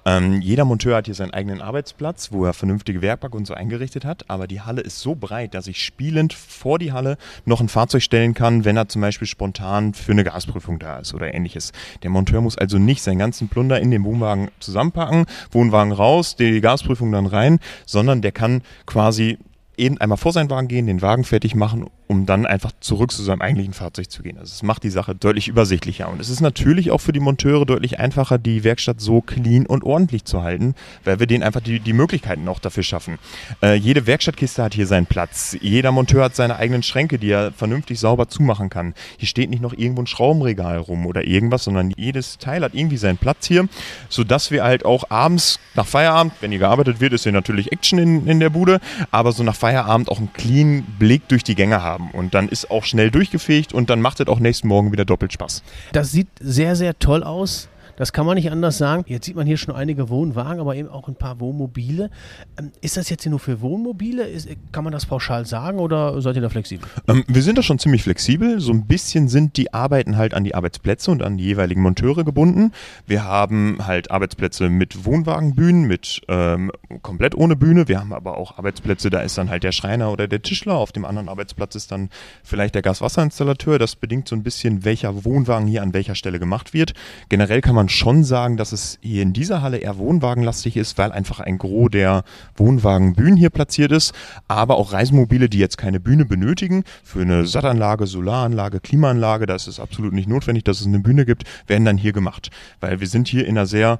Ähm, 0.06 0.40
jeder 0.40 0.66
Monteur 0.66 0.98
hat 0.98 1.08
hier 1.08 1.16
seinen 1.16 1.32
eigenen 1.32 1.62
Arbeitsplatz, 1.62 2.32
wo 2.32 2.46
er 2.46 2.54
vernünftige 2.54 3.02
Werkbank 3.02 3.34
und 3.34 3.48
so 3.48 3.56
eingerichtet 3.56 4.06
hat, 4.06 4.30
aber 4.30 4.46
die 4.46 4.62
Halle 4.62 4.82
ist 4.82 5.00
so 5.00 5.16
breit, 5.16 5.56
dass 5.56 5.66
ich 5.66 5.84
spielend 5.84 6.34
vor 6.34 6.78
die 6.78 6.92
Halle 6.92 7.18
noch 7.46 7.60
ein 7.60 7.70
Fahrzeug 7.70 8.04
stellen 8.04 8.36
kann, 8.36 8.66
wenn 8.66 8.78
er 8.78 8.88
zum 8.88 9.02
Beispiel 9.02 9.28
spontan 9.28 9.96
für 9.96 10.12
eine 10.12 10.24
Gasprüfung 10.24 10.78
da 10.78 11.00
ist 11.00 11.16
oder 11.16 11.34
ähnliches. 11.34 11.72
Der 12.04 12.12
Monteur 12.12 12.42
muss 12.42 12.56
also 12.56 12.78
nicht 12.78 13.02
seinen 13.02 13.18
ganzen 13.18 13.50
Plunder 13.50 13.80
in 13.80 13.90
den 13.90 14.04
Wohnwagen 14.04 14.52
zusammenpacken, 14.60 15.26
Wohnwagen 15.50 15.92
raus, 15.92 16.36
die 16.36 16.62
Gasprüfung 16.62 17.12
dann 17.12 17.26
rein, 17.26 17.58
sondern 17.88 18.22
der 18.22 18.32
kann 18.32 18.62
quasi 18.86 19.40
eben 19.76 19.98
einmal 20.00 20.18
vor 20.18 20.34
seinen 20.34 20.50
Wagen 20.50 20.68
gehen, 20.68 20.88
den 20.88 21.02
Wagen 21.02 21.24
fertig 21.24 21.56
machen 21.56 21.88
um 22.08 22.26
dann 22.26 22.46
einfach 22.46 22.72
zurück 22.80 23.12
zu 23.12 23.22
seinem 23.22 23.42
eigentlichen 23.42 23.74
Fahrzeug 23.74 24.10
zu 24.10 24.24
gehen. 24.24 24.38
Also 24.38 24.52
es 24.54 24.64
macht 24.64 24.84
die 24.84 24.90
Sache 24.90 25.14
deutlich 25.14 25.50
übersichtlicher. 25.50 26.10
Und 26.10 26.22
es 26.22 26.30
ist 26.30 26.40
natürlich 26.40 26.92
auch 26.92 27.00
für 27.02 27.12
die 27.12 27.20
Monteure 27.20 27.66
deutlich 27.66 28.00
einfacher, 28.00 28.38
die 28.38 28.64
Werkstatt 28.64 29.02
so 29.02 29.20
clean 29.22 29.66
und 29.66 29.84
ordentlich 29.84 30.24
zu 30.24 30.42
halten, 30.42 30.74
weil 31.04 31.20
wir 31.20 31.28
denen 31.28 31.44
einfach 31.44 31.60
die, 31.62 31.80
die 31.82 31.94
Möglichkeiten 31.94 32.48
auch 32.48 32.60
dafür 32.60 32.84
schaffen. 32.84 33.20
Äh, 33.62 33.76
jede 33.76 34.08
Werkstattkiste 34.08 34.64
hat 34.64 34.74
hier 34.74 34.88
seinen 34.88 35.06
Platz. 35.06 35.58
Jeder 35.60 35.92
Monteur 35.92 36.24
hat 36.24 36.36
seine 36.36 36.56
eigenen 36.56 36.82
Schränke, 36.82 37.20
die 37.20 37.30
er 37.30 37.52
vernünftig 37.52 38.00
sauber 38.00 38.30
zumachen 38.30 38.70
kann. 38.70 38.94
Hier 39.18 39.28
steht 39.28 39.50
nicht 39.50 39.62
noch 39.62 39.74
irgendwo 39.74 40.02
ein 40.02 40.08
Schraubenregal 40.08 40.78
rum 40.78 41.06
oder 41.06 41.26
irgendwas, 41.26 41.66
sondern 41.66 41.92
jedes 41.98 42.38
Teil 42.38 42.64
hat 42.64 42.74
irgendwie 42.74 42.98
seinen 42.98 43.18
Platz 43.18 43.48
hier, 43.48 43.68
sodass 44.08 44.50
wir 44.52 44.64
halt 44.64 44.86
auch 44.86 45.10
abends 45.10 45.60
nach 45.76 45.86
Feierabend, 45.86 46.34
wenn 46.40 46.52
hier 46.52 46.60
gearbeitet 46.60 47.02
wird, 47.02 47.14
ist 47.14 47.24
hier 47.24 47.32
natürlich 47.34 47.72
Action 47.74 48.00
in, 48.00 48.28
in 48.28 48.40
der 48.40 48.50
Bude, 48.50 48.80
aber 49.12 49.34
so 49.34 49.44
nach 49.44 49.56
Feierabend 49.56 50.10
auch 50.10 50.20
einen 50.20 50.32
clean 50.34 50.84
Blick 50.98 51.28
durch 51.28 51.44
die 51.44 51.56
Gänge 51.56 51.84
haben 51.84 51.97
haben. 51.98 52.12
Und 52.12 52.34
dann 52.34 52.50
ist 52.50 52.72
auch 52.72 52.86
schnell 52.86 53.12
durchgefegt 53.12 53.74
und 53.74 53.90
dann 53.90 54.02
macht 54.02 54.20
es 54.20 54.28
auch 54.28 54.40
nächsten 54.40 54.68
Morgen 54.68 54.92
wieder 54.92 55.06
doppelt 55.06 55.34
Spaß. 55.34 55.64
Das 55.94 56.12
sieht 56.12 56.28
sehr, 56.40 56.76
sehr 56.76 56.98
toll 57.00 57.24
aus. 57.24 57.70
Das 57.98 58.14
kann 58.14 58.26
man 58.26 58.36
nicht 58.36 58.52
anders 58.52 58.78
sagen. 58.78 59.04
Jetzt 59.08 59.26
sieht 59.26 59.36
man 59.36 59.46
hier 59.46 59.58
schon 59.58 59.76
einige 59.76 60.08
Wohnwagen, 60.10 60.62
aber 60.62 60.76
eben 60.76 60.88
auch 60.88 61.08
ein 61.08 61.16
paar 61.16 61.40
Wohnmobile. 61.40 62.10
Ähm, 62.58 62.72
ist 62.82 62.96
das 62.96 63.10
jetzt 63.10 63.24
hier 63.24 63.32
nur 63.32 63.40
für 63.40 63.60
Wohnmobile? 63.60 64.26
Ist, 64.26 64.48
kann 64.72 64.84
man 64.84 64.94
das 64.94 65.06
pauschal 65.06 65.46
sagen 65.46 65.80
oder 65.80 66.22
seid 66.22 66.36
ihr 66.36 66.42
da 66.42 66.50
flexibel? 66.50 66.88
Ähm, 67.08 67.26
wir 67.28 67.42
sind 67.42 67.58
da 67.58 67.64
schon 67.64 67.80
ziemlich 67.80 68.04
flexibel. 68.04 68.60
So 68.60 68.72
ein 68.72 68.86
bisschen 68.86 69.28
sind 69.28 69.58
die 69.58 69.74
Arbeiten 69.74 70.16
halt 70.16 70.34
an 70.34 70.44
die 70.44 70.56
Arbeitsplätze 70.56 71.12
und 71.12 71.24
an 71.24 71.38
die 71.38 71.44
jeweiligen 71.44 71.82
Monteure 71.82 72.24
gebunden. 72.24 72.72
Wir 73.08 73.24
haben 73.24 73.80
halt 73.86 74.12
Arbeitsplätze 74.12 74.70
mit 74.70 75.06
Wohnwagenbühnen, 75.06 75.88
mit 75.88 76.22
ähm, 76.28 76.72
komplett 77.02 77.36
ohne 77.36 77.56
Bühne. 77.56 77.88
Wir 77.88 78.00
haben 78.00 78.14
aber 78.14 78.38
auch 78.38 78.58
Arbeitsplätze, 78.60 79.10
da 79.10 79.22
ist 79.22 79.38
dann 79.38 79.50
halt 79.50 79.64
der 79.64 79.72
Schreiner 79.72 80.12
oder 80.12 80.28
der 80.28 80.44
Tischler. 80.44 80.76
Auf 80.76 80.92
dem 80.92 81.04
anderen 81.04 81.30
Arbeitsplatz 81.30 81.74
ist 81.74 81.92
dann 81.92 82.10
vielleicht 82.44 82.76
der 82.76 82.84
Gaswasserinstallateur. 82.84 83.80
Das 83.80 83.96
bedingt 83.96 84.28
so 84.28 84.36
ein 84.36 84.44
bisschen, 84.44 84.86
welcher 84.86 85.26
Wohnwagen 85.26 85.68
hier 85.68 85.82
an 85.82 85.94
welcher 85.94 86.14
Stelle 86.14 86.38
gemacht 86.38 86.74
wird. 86.74 86.94
Generell 87.30 87.62
kann 87.62 87.74
man 87.74 87.87
man 87.88 87.90
schon 87.90 88.24
sagen, 88.26 88.58
dass 88.58 88.74
es 88.74 89.00
hier 89.02 89.24
in 89.24 89.32
dieser 89.32 89.62
Halle 89.62 89.78
eher 89.78 89.98
wohnwagenlastig 89.98 90.76
ist, 90.76 90.98
weil 90.98 91.14
einfach 91.14 91.40
ein 91.40 91.58
Gros 91.58 91.90
der 91.90 92.24
Wohnwagenbühnen 92.58 93.38
hier 93.38 93.50
platziert 93.50 93.94
ist, 93.94 94.14
aber 94.50 94.76
auch 94.76 94.92
Reisemobile, 94.92 95.48
die 95.48 95.60
jetzt 95.60 95.78
keine 95.78 96.02
Bühne 96.02 96.26
benötigen, 96.26 96.84
für 97.04 97.22
eine 97.22 97.46
Sattanlage, 97.46 98.06
Solaranlage, 98.06 98.82
Klimaanlage, 98.82 99.46
da 99.46 99.56
ist 99.56 99.68
es 99.68 99.80
absolut 99.80 100.12
nicht 100.12 100.28
notwendig, 100.28 100.66
dass 100.66 100.82
es 100.82 100.86
eine 100.86 101.00
Bühne 101.00 101.26
gibt, 101.26 101.44
werden 101.68 101.86
dann 101.86 101.98
hier 101.98 102.12
gemacht, 102.12 102.50
weil 102.82 103.00
wir 103.00 103.08
sind 103.08 103.30
hier 103.30 103.46
in 103.46 103.58
einer 103.58 103.68
sehr 103.68 104.00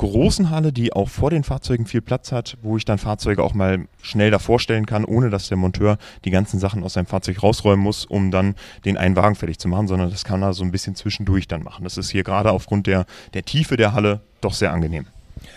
großen 0.00 0.48
Halle, 0.48 0.72
die 0.72 0.94
auch 0.94 1.10
vor 1.10 1.28
den 1.28 1.44
Fahrzeugen 1.44 1.84
viel 1.84 2.00
Platz 2.00 2.32
hat, 2.32 2.56
wo 2.62 2.78
ich 2.78 2.86
dann 2.86 2.96
Fahrzeuge 2.96 3.42
auch 3.42 3.52
mal 3.52 3.86
schnell 4.00 4.30
davor 4.30 4.58
stellen 4.58 4.86
kann, 4.86 5.04
ohne 5.04 5.28
dass 5.28 5.48
der 5.48 5.58
Monteur 5.58 5.98
die 6.24 6.30
ganzen 6.30 6.58
Sachen 6.58 6.82
aus 6.84 6.94
seinem 6.94 7.04
Fahrzeug 7.04 7.42
rausräumen 7.42 7.84
muss, 7.84 8.06
um 8.06 8.30
dann 8.30 8.54
den 8.86 8.96
einen 8.96 9.14
Wagen 9.14 9.34
fertig 9.34 9.58
zu 9.58 9.68
machen, 9.68 9.88
sondern 9.88 10.10
das 10.10 10.24
kann 10.24 10.42
er 10.42 10.54
so 10.54 10.64
ein 10.64 10.72
bisschen 10.72 10.94
zwischendurch 10.94 11.48
dann 11.48 11.62
machen. 11.62 11.84
Das 11.84 11.98
ist 11.98 12.08
hier 12.10 12.24
gerade 12.24 12.50
aufgrund 12.50 12.86
der, 12.86 13.04
der 13.34 13.44
Tiefe 13.44 13.76
der 13.76 13.92
Halle 13.92 14.22
doch 14.40 14.54
sehr 14.54 14.72
angenehm. 14.72 15.06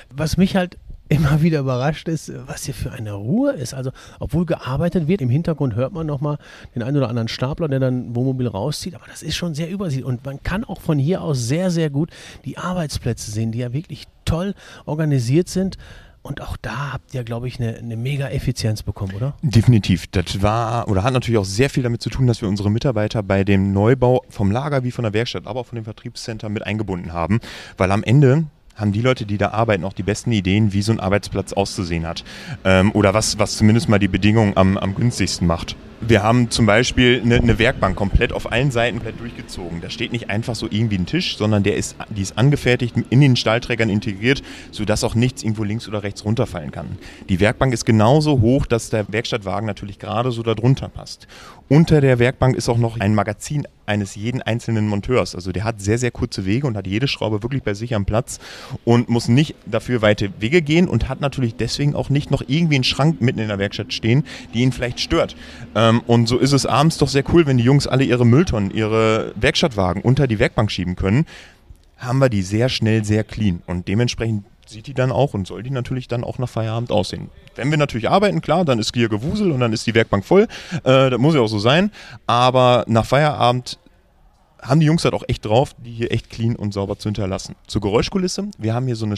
Was 0.09 0.35
mich 0.35 0.57
halt 0.57 0.77
immer 1.13 1.41
wieder 1.41 1.60
überrascht 1.60 2.08
ist, 2.08 2.32
was 2.48 2.65
hier 2.65 2.74
für 2.74 2.91
eine 2.91 3.13
Ruhe 3.13 3.51
ist. 3.51 3.74
Also, 3.74 3.91
obwohl 4.20 4.46
gearbeitet 4.46 5.08
wird, 5.08 5.22
im 5.22 5.29
Hintergrund 5.29 5.75
hört 5.75 5.93
man 5.93 6.08
nochmal 6.08 6.38
den 6.75 6.84
einen 6.84 6.98
oder 6.98 7.10
anderen 7.10 7.27
Stapler, 7.27 7.67
der 7.67 7.79
dann 7.79 8.15
Wohnmobil 8.15 8.48
rauszieht, 8.48 8.96
aber 8.96 9.05
das 9.08 9.22
ist 9.22 9.36
schon 9.36 9.53
sehr 9.53 9.70
übersichtlich. 9.70 10.05
Und 10.05 10.25
man 10.25 10.41
kann 10.41 10.63
auch 10.63 10.82
von 10.82 10.98
hier 10.98 11.22
aus 11.22 11.48
sehr, 11.48 11.72
sehr 11.72 11.89
gut 11.89 12.10
die 12.46 12.58
Arbeitsplätze 12.58 13.32
sehen, 13.32 13.51
die 13.51 13.60
ja 13.60 13.74
wirklich 13.74 14.08
toll 14.25 14.55
organisiert 14.86 15.50
sind. 15.50 15.77
Und 16.24 16.39
auch 16.39 16.55
da 16.55 16.93
habt 16.93 17.13
ihr, 17.13 17.25
glaube 17.25 17.50
ich, 17.50 17.60
eine, 17.60 17.75
eine 17.75 17.98
mega 17.98 18.29
Effizienz 18.29 18.82
bekommen, 18.82 19.13
oder? 19.13 19.34
Definitiv. 19.41 20.08
Das 20.08 20.41
war 20.41 20.88
oder 20.88 21.03
hat 21.03 21.12
natürlich 21.12 21.38
auch 21.38 21.46
sehr 21.46 21.70
viel 21.70 21.84
damit 21.84 22.01
zu 22.01 22.10
tun, 22.10 22.27
dass 22.27 22.41
wir 22.41 22.48
unsere 22.48 22.72
Mitarbeiter 22.72 23.22
bei 23.22 23.43
dem 23.43 23.74
Neubau 23.74 24.24
vom 24.29 24.50
Lager 24.50 24.86
wie 24.86 24.91
von 24.91 25.03
der 25.03 25.13
Werkstatt, 25.13 25.46
aber 25.46 25.60
auch 25.60 25.65
von 25.65 25.75
dem 25.75 25.84
Vertriebscenter 25.84 26.48
mit 26.48 26.65
eingebunden 26.65 27.12
haben. 27.12 27.41
Weil 27.77 27.91
am 27.91 28.03
Ende 28.03 28.46
haben 28.75 28.92
die 28.92 29.01
Leute, 29.01 29.25
die 29.25 29.38
da 29.38 29.50
arbeiten, 29.50 29.84
auch 29.84 29.94
die 29.94 30.03
besten 30.03 30.32
Ideen, 30.32 30.74
wie 30.74 30.82
so 30.82 30.92
ein 30.92 31.00
Arbeitsplatz 31.00 31.53
auszusehen 31.53 32.08
hat. 32.08 32.24
Ähm, 32.63 32.92
oder 32.94 33.13
was, 33.13 33.38
was 33.39 33.58
zumindest 33.58 33.89
mal 33.89 34.00
die 34.00 34.08
Bedingungen 34.08 34.58
am, 34.58 34.77
am 34.77 34.96
günstigsten 34.96 35.48
macht. 35.48 35.75
Wir 36.05 36.22
haben 36.22 36.50
zum 36.50 36.65
Beispiel 36.65 37.22
eine, 37.24 37.36
eine, 37.36 37.60
Werkbank 37.60 37.95
komplett 37.95 38.33
auf 38.33 38.51
allen 38.51 38.72
Seiten 38.72 38.98
komplett 38.98 39.19
durchgezogen. 39.22 39.79
Da 39.79 39.89
steht 39.89 40.12
nicht 40.12 40.29
einfach 40.29 40.53
so 40.55 40.67
irgendwie 40.69 40.98
ein 40.98 41.05
Tisch, 41.05 41.38
sondern 41.38 41.63
der 41.63 41.77
ist, 41.77 41.95
die 42.10 42.22
ist 42.22 42.38
angefertigt, 42.38 42.95
in 43.10 43.22
den 43.22 43.36
Stahlträgern 43.36 43.89
integriert, 43.89 44.41
sodass 44.72 45.03
auch 45.03 45.15
nichts 45.15 45.43
irgendwo 45.43 45.63
links 45.63 45.88
oder 45.88 46.03
rechts 46.03 46.25
runterfallen 46.25 46.72
kann. 46.72 46.98
Die 47.29 47.39
Werkbank 47.39 47.74
ist 47.74 47.86
genauso 47.86 48.41
hoch, 48.41 48.65
dass 48.65 48.89
der 48.89 49.05
Werkstattwagen 49.12 49.65
natürlich 49.65 49.98
gerade 49.98 50.31
so 50.31 50.43
darunter 50.43 50.89
passt. 50.89 51.27
Unter 51.69 52.01
der 52.01 52.19
Werkbank 52.19 52.55
ist 52.55 52.67
auch 52.69 52.77
noch 52.77 53.00
ein 53.00 53.15
Magazin 53.15 53.65
eines 53.86 54.15
jeden 54.15 54.41
einzelnen 54.41 54.88
Monteurs. 54.88 55.36
Also 55.36 55.51
der 55.51 55.63
hat 55.63 55.81
sehr, 55.81 55.98
sehr 55.98 56.12
kurze 56.12 56.45
Wege 56.45 56.67
und 56.67 56.77
hat 56.77 56.88
jede 56.88 57.07
Schraube 57.07 57.43
wirklich 57.43 57.63
bei 57.63 57.74
sich 57.74 57.95
am 57.95 58.05
Platz 58.05 58.39
und 58.86 59.10
muss 59.10 59.27
nicht 59.27 59.55
dafür 59.65 60.01
weite 60.01 60.29
Wege 60.39 60.62
gehen 60.62 60.88
und 60.88 61.10
hat 61.10 61.22
natürlich 61.22 61.55
deswegen 61.55 61.95
auch 61.95 62.10
nicht 62.10 62.31
noch 62.31 62.43
irgendwie 62.48 62.75
einen 62.75 62.83
Schrank 62.83 63.22
mitten 63.22 63.39
in 63.39 63.48
der 63.48 63.60
Werkstatt 63.60 63.93
stehen, 63.93 64.24
die 64.53 64.62
ihn 64.62 64.72
vielleicht 64.72 65.00
stört. 65.00 65.36
Ähm, 65.75 65.92
und 66.01 66.27
so 66.27 66.38
ist 66.38 66.53
es 66.53 66.65
abends 66.65 66.97
doch 66.97 67.07
sehr 67.07 67.23
cool, 67.33 67.45
wenn 67.45 67.57
die 67.57 67.63
Jungs 67.63 67.88
alle 67.88 68.03
ihre 68.03 68.25
Mülltonnen, 68.25 68.71
ihre 68.71 69.33
Werkstattwagen 69.35 70.01
unter 70.01 70.27
die 70.27 70.39
Werkbank 70.39 70.71
schieben 70.71 70.95
können, 70.95 71.25
haben 71.97 72.19
wir 72.19 72.29
die 72.29 72.41
sehr 72.41 72.69
schnell 72.69 73.03
sehr 73.03 73.23
clean 73.23 73.62
und 73.65 73.88
dementsprechend 73.88 74.45
sieht 74.65 74.88
die 74.88 74.93
dann 74.93 75.12
auch 75.12 75.33
und 75.33 75.47
soll 75.47 75.63
die 75.63 75.69
natürlich 75.69 76.07
dann 76.07 76.23
auch 76.23 76.38
nach 76.38 76.50
Feierabend 76.50 76.91
aussehen. 76.91 77.29
Wenn 77.55 77.69
wir 77.69 77.77
natürlich 77.77 78.09
arbeiten, 78.09 78.41
klar, 78.41 78.65
dann 78.65 78.79
ist 78.79 78.93
hier 78.93 79.09
Gewusel 79.09 79.51
und 79.51 79.59
dann 79.59 79.73
ist 79.73 79.85
die 79.88 79.93
Werkbank 79.93 80.25
voll. 80.25 80.47
Äh, 80.83 81.09
das 81.09 81.19
muss 81.19 81.35
ja 81.35 81.41
auch 81.41 81.47
so 81.47 81.59
sein. 81.59 81.91
Aber 82.27 82.83
nach 82.88 83.05
Feierabend 83.05 83.77
haben 84.62 84.79
die 84.79 84.85
Jungs 84.85 85.03
halt 85.03 85.13
auch 85.13 85.23
echt 85.27 85.45
drauf, 85.45 85.75
die 85.77 85.91
hier 85.91 86.12
echt 86.12 86.29
clean 86.29 86.55
und 86.55 86.73
sauber 86.73 86.97
zu 86.97 87.09
hinterlassen. 87.09 87.55
Zur 87.67 87.81
Geräuschkulisse, 87.81 88.50
wir 88.57 88.73
haben 88.73 88.85
hier 88.85 88.95
so 88.95 89.05
eine 89.05 89.17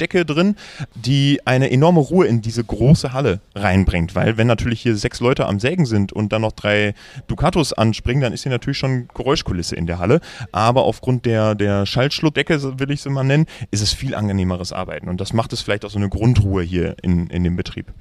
Schallschluckdecke 0.00 0.24
drin, 0.24 0.56
die 0.94 1.40
eine 1.44 1.70
enorme 1.70 2.00
Ruhe 2.00 2.26
in 2.26 2.40
diese 2.40 2.64
große 2.64 3.12
Halle 3.12 3.40
reinbringt, 3.54 4.14
weil 4.14 4.36
wenn 4.36 4.46
natürlich 4.46 4.80
hier 4.80 4.96
sechs 4.96 5.20
Leute 5.20 5.46
am 5.46 5.60
Sägen 5.60 5.86
sind 5.86 6.12
und 6.12 6.32
dann 6.32 6.42
noch 6.42 6.52
drei 6.52 6.94
Ducatos 7.26 7.72
anspringen, 7.72 8.22
dann 8.22 8.32
ist 8.32 8.42
hier 8.42 8.52
natürlich 8.52 8.78
schon 8.78 9.08
Geräuschkulisse 9.14 9.76
in 9.76 9.86
der 9.86 9.98
Halle, 9.98 10.20
aber 10.52 10.84
aufgrund 10.84 11.26
der, 11.26 11.54
der 11.54 11.86
Schallschluckdecke, 11.86 12.78
will 12.78 12.90
ich 12.90 13.02
sie 13.02 13.10
mal 13.10 13.24
nennen, 13.24 13.46
ist 13.70 13.82
es 13.82 13.92
viel 13.92 14.14
angenehmeres 14.14 14.72
Arbeiten. 14.72 15.08
Und 15.08 15.20
das 15.20 15.32
macht 15.32 15.52
es 15.52 15.60
vielleicht 15.60 15.84
auch 15.84 15.90
so 15.90 15.98
eine 15.98 16.08
Grundruhe 16.08 16.62
hier 16.62 16.96
in, 17.02 17.28
in 17.28 17.44
dem 17.44 17.56
Betrieb. 17.56 17.92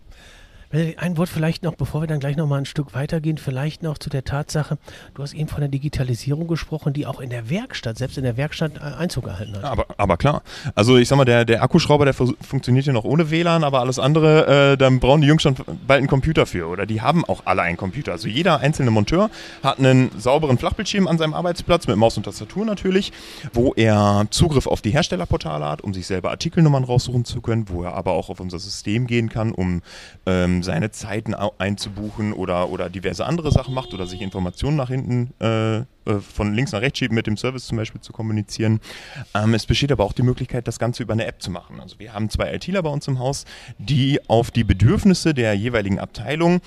Ein 0.72 1.18
Wort 1.18 1.30
vielleicht 1.30 1.64
noch, 1.64 1.74
bevor 1.74 2.02
wir 2.02 2.08
dann 2.08 2.20
gleich 2.20 2.38
noch 2.38 2.46
mal 2.46 2.60
ein 2.60 2.66
Stück 2.66 2.94
weitergehen, 2.94 3.40
vielleicht 3.40 3.82
noch 3.82 3.98
zu 3.98 4.08
der 4.08 4.24
Tatsache, 4.24 4.78
du 5.16 5.24
hast 5.24 5.34
eben 5.34 5.48
von 5.48 5.62
der 5.62 5.70
Digitalisierung 5.70 6.48
gesprochen, 6.48 6.94
die 6.94 7.08
auch 7.08 7.20
in 7.20 7.32
der 7.32 7.50
Werkstatt, 7.50 7.98
selbst 7.98 8.20
in 8.20 8.24
der 8.24 8.38
Werkstatt 8.38 8.74
äh, 8.76 8.82
Einzug 8.82 9.26
gehalten 9.26 9.56
hat. 9.56 9.64
Aber, 9.64 9.88
aber 9.98 10.18
klar. 10.18 10.44
Also 10.76 10.98
ich 10.98 11.08
sag 11.08 11.16
mal, 11.18 11.26
der, 11.26 11.44
der 11.44 11.64
Akkuschrauber, 11.64 12.06
der 12.06 12.14
funktioniert 12.14 12.86
ja 12.86 12.94
noch 12.94 13.04
ohne 13.04 13.32
WLAN, 13.32 13.64
aber 13.64 13.80
alles 13.80 13.98
andere, 13.98 14.74
äh, 14.74 14.78
dann 14.78 15.00
brauchen 15.00 15.22
die 15.22 15.28
Jungs 15.28 15.42
schon 15.42 15.56
bald 15.88 15.98
einen 15.98 16.08
Computer 16.08 16.46
für. 16.46 16.68
Oder 16.68 16.86
die 16.86 17.02
haben 17.02 17.26
auch 17.26 17.42
alle 17.46 17.64
einen 17.64 17.78
Computer. 17.78 18.12
Also 18.12 18.28
jeder 18.28 18.60
einzelne 18.60 18.92
Monteur 18.92 19.32
hat 19.64 19.80
einen 19.80 20.12
sauberen 20.20 20.60
Flachbildschirm 20.60 21.08
an 21.08 21.18
seinem 21.18 21.34
Arbeitsplatz 21.34 21.88
mit 21.88 21.98
Maus 21.98 22.16
und 22.16 22.24
Tastatur 22.24 22.64
natürlich, 22.66 23.12
wo 23.54 23.74
er 23.74 24.28
Zugriff 24.30 24.68
auf 24.68 24.84
die 24.84 24.92
Herstellerportale 24.92 25.66
hat, 25.66 25.82
um 25.82 25.96
sich 25.96 26.06
selber 26.06 26.30
Artikelnummern 26.30 26.84
raussuchen 26.84 27.26
zu 27.26 27.42
können, 27.42 27.70
wo 27.70 27.82
er 27.82 27.96
aber 27.96 28.12
auch 28.12 28.30
auf 28.30 28.40
unser 28.40 28.60
System 28.60 29.08
gehen 29.08 29.30
kann, 29.30 29.52
um 29.52 29.82
ähm, 30.28 30.59
seine 30.64 30.92
Zeiten 30.92 31.34
einzubuchen 31.34 32.34
oder, 32.34 32.70
oder 32.70 32.90
diverse 32.90 33.26
andere 33.26 33.52
Sachen 33.52 33.74
macht 33.74 33.94
oder 33.94 34.08
sich 34.08 34.22
Informationen 34.22 34.78
nach 34.78 34.90
hinten 34.90 35.34
äh, 35.40 35.78
äh, 35.78 36.20
von 36.20 36.54
links 36.54 36.72
nach 36.72 36.82
rechts 36.82 37.00
schieben, 37.00 37.16
mit 37.16 37.28
dem 37.28 37.38
Service 37.38 37.68
zum 37.68 37.78
Beispiel 37.78 38.02
zu 38.02 38.12
kommunizieren. 38.12 38.80
Ähm, 39.34 39.54
es 39.54 39.66
besteht 39.66 39.92
aber 39.92 40.04
auch 40.04 40.14
die 40.14 40.24
Möglichkeit, 40.24 40.68
das 40.68 40.80
Ganze 40.80 41.04
über 41.04 41.14
eine 41.14 41.26
App 41.26 41.42
zu 41.42 41.52
machen. 41.52 41.80
Also 41.80 42.00
wir 42.00 42.14
haben 42.14 42.30
zwei 42.30 42.54
ITler 42.54 42.84
bei 42.84 42.90
uns 42.90 43.08
im 43.08 43.20
Haus, 43.20 43.46
die 43.78 44.20
auf 44.28 44.52
die 44.52 44.64
Bedürfnisse 44.64 45.34
der 45.34 45.54
jeweiligen 45.54 46.00
Abteilung 46.00 46.62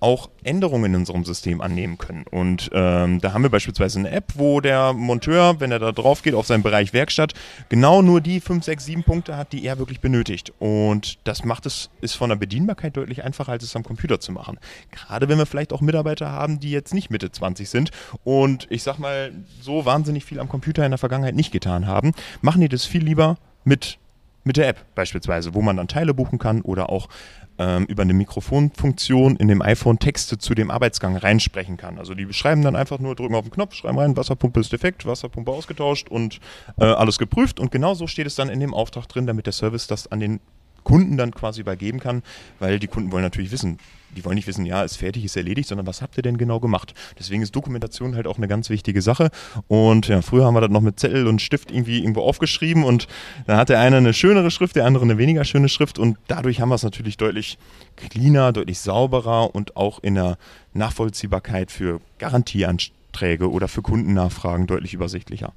auch 0.00 0.28
Änderungen 0.44 0.92
in 0.92 1.00
unserem 1.00 1.24
System 1.24 1.60
annehmen 1.60 1.98
können. 1.98 2.24
Und 2.30 2.70
ähm, 2.72 3.20
da 3.20 3.32
haben 3.32 3.42
wir 3.42 3.50
beispielsweise 3.50 3.98
eine 3.98 4.10
App, 4.10 4.32
wo 4.34 4.60
der 4.60 4.92
Monteur, 4.92 5.58
wenn 5.60 5.72
er 5.72 5.78
da 5.78 5.92
drauf 5.92 6.22
geht 6.22 6.34
auf 6.34 6.46
seinen 6.46 6.62
Bereich 6.62 6.92
Werkstatt, 6.92 7.32
genau 7.68 8.02
nur 8.02 8.20
die 8.20 8.40
5, 8.40 8.64
6, 8.64 8.84
7 8.84 9.02
Punkte 9.04 9.36
hat, 9.36 9.52
die 9.52 9.64
er 9.64 9.78
wirklich 9.78 10.00
benötigt. 10.00 10.52
Und 10.58 11.18
das 11.24 11.44
macht 11.44 11.66
es, 11.66 11.90
ist 12.00 12.14
von 12.14 12.28
der 12.28 12.36
Bedienbarkeit 12.36 12.96
deutlich 12.96 13.24
einfacher, 13.24 13.52
als 13.52 13.64
es 13.64 13.74
am 13.74 13.84
Computer 13.84 14.20
zu 14.20 14.32
machen. 14.32 14.58
Gerade 14.90 15.28
wenn 15.28 15.38
wir 15.38 15.46
vielleicht 15.46 15.72
auch 15.72 15.80
Mitarbeiter 15.80 16.30
haben, 16.30 16.60
die 16.60 16.70
jetzt 16.70 16.92
nicht 16.92 17.10
Mitte 17.10 17.30
20 17.30 17.68
sind 17.68 17.90
und 18.24 18.66
ich 18.70 18.82
sag 18.82 18.98
mal, 18.98 19.32
so 19.60 19.86
wahnsinnig 19.86 20.24
viel 20.24 20.40
am 20.40 20.48
Computer 20.48 20.84
in 20.84 20.90
der 20.90 20.98
Vergangenheit 20.98 21.34
nicht 21.34 21.52
getan 21.52 21.86
haben, 21.86 22.12
machen 22.42 22.60
die 22.60 22.68
das 22.68 22.84
viel 22.84 23.02
lieber 23.02 23.36
mit 23.64 23.98
mit 24.46 24.56
der 24.56 24.68
App 24.68 24.94
beispielsweise, 24.94 25.54
wo 25.54 25.60
man 25.60 25.76
dann 25.76 25.88
Teile 25.88 26.14
buchen 26.14 26.38
kann 26.38 26.62
oder 26.62 26.88
auch 26.88 27.08
ähm, 27.58 27.84
über 27.86 28.02
eine 28.02 28.14
Mikrofonfunktion 28.14 29.36
in 29.36 29.48
dem 29.48 29.62
iPhone 29.62 29.98
Texte 29.98 30.38
zu 30.38 30.54
dem 30.54 30.70
Arbeitsgang 30.70 31.16
reinsprechen 31.16 31.76
kann. 31.76 31.98
Also 31.98 32.14
die 32.14 32.32
schreiben 32.32 32.62
dann 32.62 32.76
einfach 32.76 32.98
nur, 32.98 33.14
drücken 33.14 33.34
auf 33.34 33.44
den 33.44 33.52
Knopf, 33.52 33.74
schreiben 33.74 33.98
rein, 33.98 34.16
Wasserpumpe 34.16 34.60
ist 34.60 34.72
defekt, 34.72 35.06
Wasserpumpe 35.06 35.50
ausgetauscht 35.50 36.08
und 36.08 36.40
äh, 36.78 36.84
alles 36.84 37.18
geprüft. 37.18 37.60
Und 37.60 37.70
genau 37.70 37.94
so 37.94 38.06
steht 38.06 38.26
es 38.26 38.34
dann 38.34 38.48
in 38.48 38.60
dem 38.60 38.74
Auftrag 38.74 39.08
drin, 39.08 39.26
damit 39.26 39.46
der 39.46 39.52
Service 39.52 39.86
das 39.86 40.10
an 40.10 40.20
den 40.20 40.40
Kunden 40.86 41.16
dann 41.16 41.32
quasi 41.32 41.62
übergeben 41.62 41.98
kann, 41.98 42.22
weil 42.60 42.78
die 42.78 42.86
Kunden 42.86 43.10
wollen 43.10 43.24
natürlich 43.24 43.50
wissen, 43.50 43.78
die 44.16 44.24
wollen 44.24 44.36
nicht 44.36 44.46
wissen, 44.46 44.64
ja, 44.64 44.84
ist 44.84 44.98
fertig, 44.98 45.24
ist 45.24 45.36
erledigt, 45.36 45.68
sondern 45.68 45.84
was 45.84 46.00
habt 46.00 46.16
ihr 46.16 46.22
denn 46.22 46.38
genau 46.38 46.60
gemacht? 46.60 46.94
Deswegen 47.18 47.42
ist 47.42 47.56
Dokumentation 47.56 48.14
halt 48.14 48.28
auch 48.28 48.36
eine 48.36 48.46
ganz 48.46 48.70
wichtige 48.70 49.02
Sache. 49.02 49.30
Und 49.66 50.06
ja, 50.06 50.22
früher 50.22 50.44
haben 50.44 50.54
wir 50.54 50.60
das 50.60 50.70
noch 50.70 50.82
mit 50.82 51.00
Zettel 51.00 51.26
und 51.26 51.42
Stift 51.42 51.72
irgendwie 51.72 51.98
irgendwo 51.98 52.20
aufgeschrieben 52.20 52.84
und 52.84 53.08
da 53.48 53.56
hat 53.56 53.68
der 53.68 53.80
eine 53.80 53.96
eine 53.96 54.14
schönere 54.14 54.52
Schrift, 54.52 54.76
der 54.76 54.86
andere 54.86 55.02
eine 55.02 55.18
weniger 55.18 55.44
schöne 55.44 55.68
Schrift 55.68 55.98
und 55.98 56.18
dadurch 56.28 56.60
haben 56.60 56.68
wir 56.68 56.76
es 56.76 56.84
natürlich 56.84 57.16
deutlich 57.16 57.58
cleaner, 57.96 58.52
deutlich 58.52 58.78
sauberer 58.78 59.56
und 59.56 59.76
auch 59.76 59.98
in 60.04 60.14
der 60.14 60.38
Nachvollziehbarkeit 60.72 61.72
für 61.72 62.00
Garantieanträge 62.18 63.50
oder 63.50 63.66
für 63.66 63.82
Kundennachfragen 63.82 64.68
deutlich 64.68 64.94
übersichtlicher. 64.94 65.52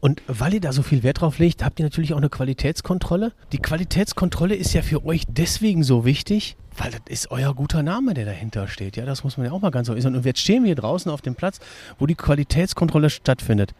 Und 0.00 0.22
weil 0.28 0.54
ihr 0.54 0.60
da 0.60 0.72
so 0.72 0.82
viel 0.82 1.02
Wert 1.02 1.20
drauf 1.20 1.38
legt, 1.38 1.64
habt 1.64 1.80
ihr 1.80 1.84
natürlich 1.84 2.12
auch 2.12 2.18
eine 2.18 2.28
Qualitätskontrolle. 2.28 3.32
Die 3.52 3.58
Qualitätskontrolle 3.58 4.54
ist 4.54 4.72
ja 4.72 4.82
für 4.82 5.04
euch 5.04 5.24
deswegen 5.28 5.82
so 5.82 6.04
wichtig, 6.04 6.56
weil 6.76 6.92
das 6.92 7.00
ist 7.08 7.30
euer 7.30 7.54
guter 7.54 7.82
Name, 7.82 8.14
der 8.14 8.24
dahinter 8.24 8.68
steht. 8.68 8.96
Ja, 8.96 9.04
das 9.04 9.24
muss 9.24 9.36
man 9.36 9.46
ja 9.46 9.52
auch 9.52 9.60
mal 9.60 9.70
ganz 9.70 9.88
so 9.88 9.98
sagen. 9.98 10.14
Und 10.14 10.24
jetzt 10.24 10.40
stehen 10.40 10.62
wir 10.62 10.68
hier 10.68 10.76
draußen 10.76 11.10
auf 11.10 11.20
dem 11.20 11.34
Platz, 11.34 11.58
wo 11.98 12.06
die 12.06 12.14
Qualitätskontrolle 12.14 13.10
stattfindet. 13.10 13.74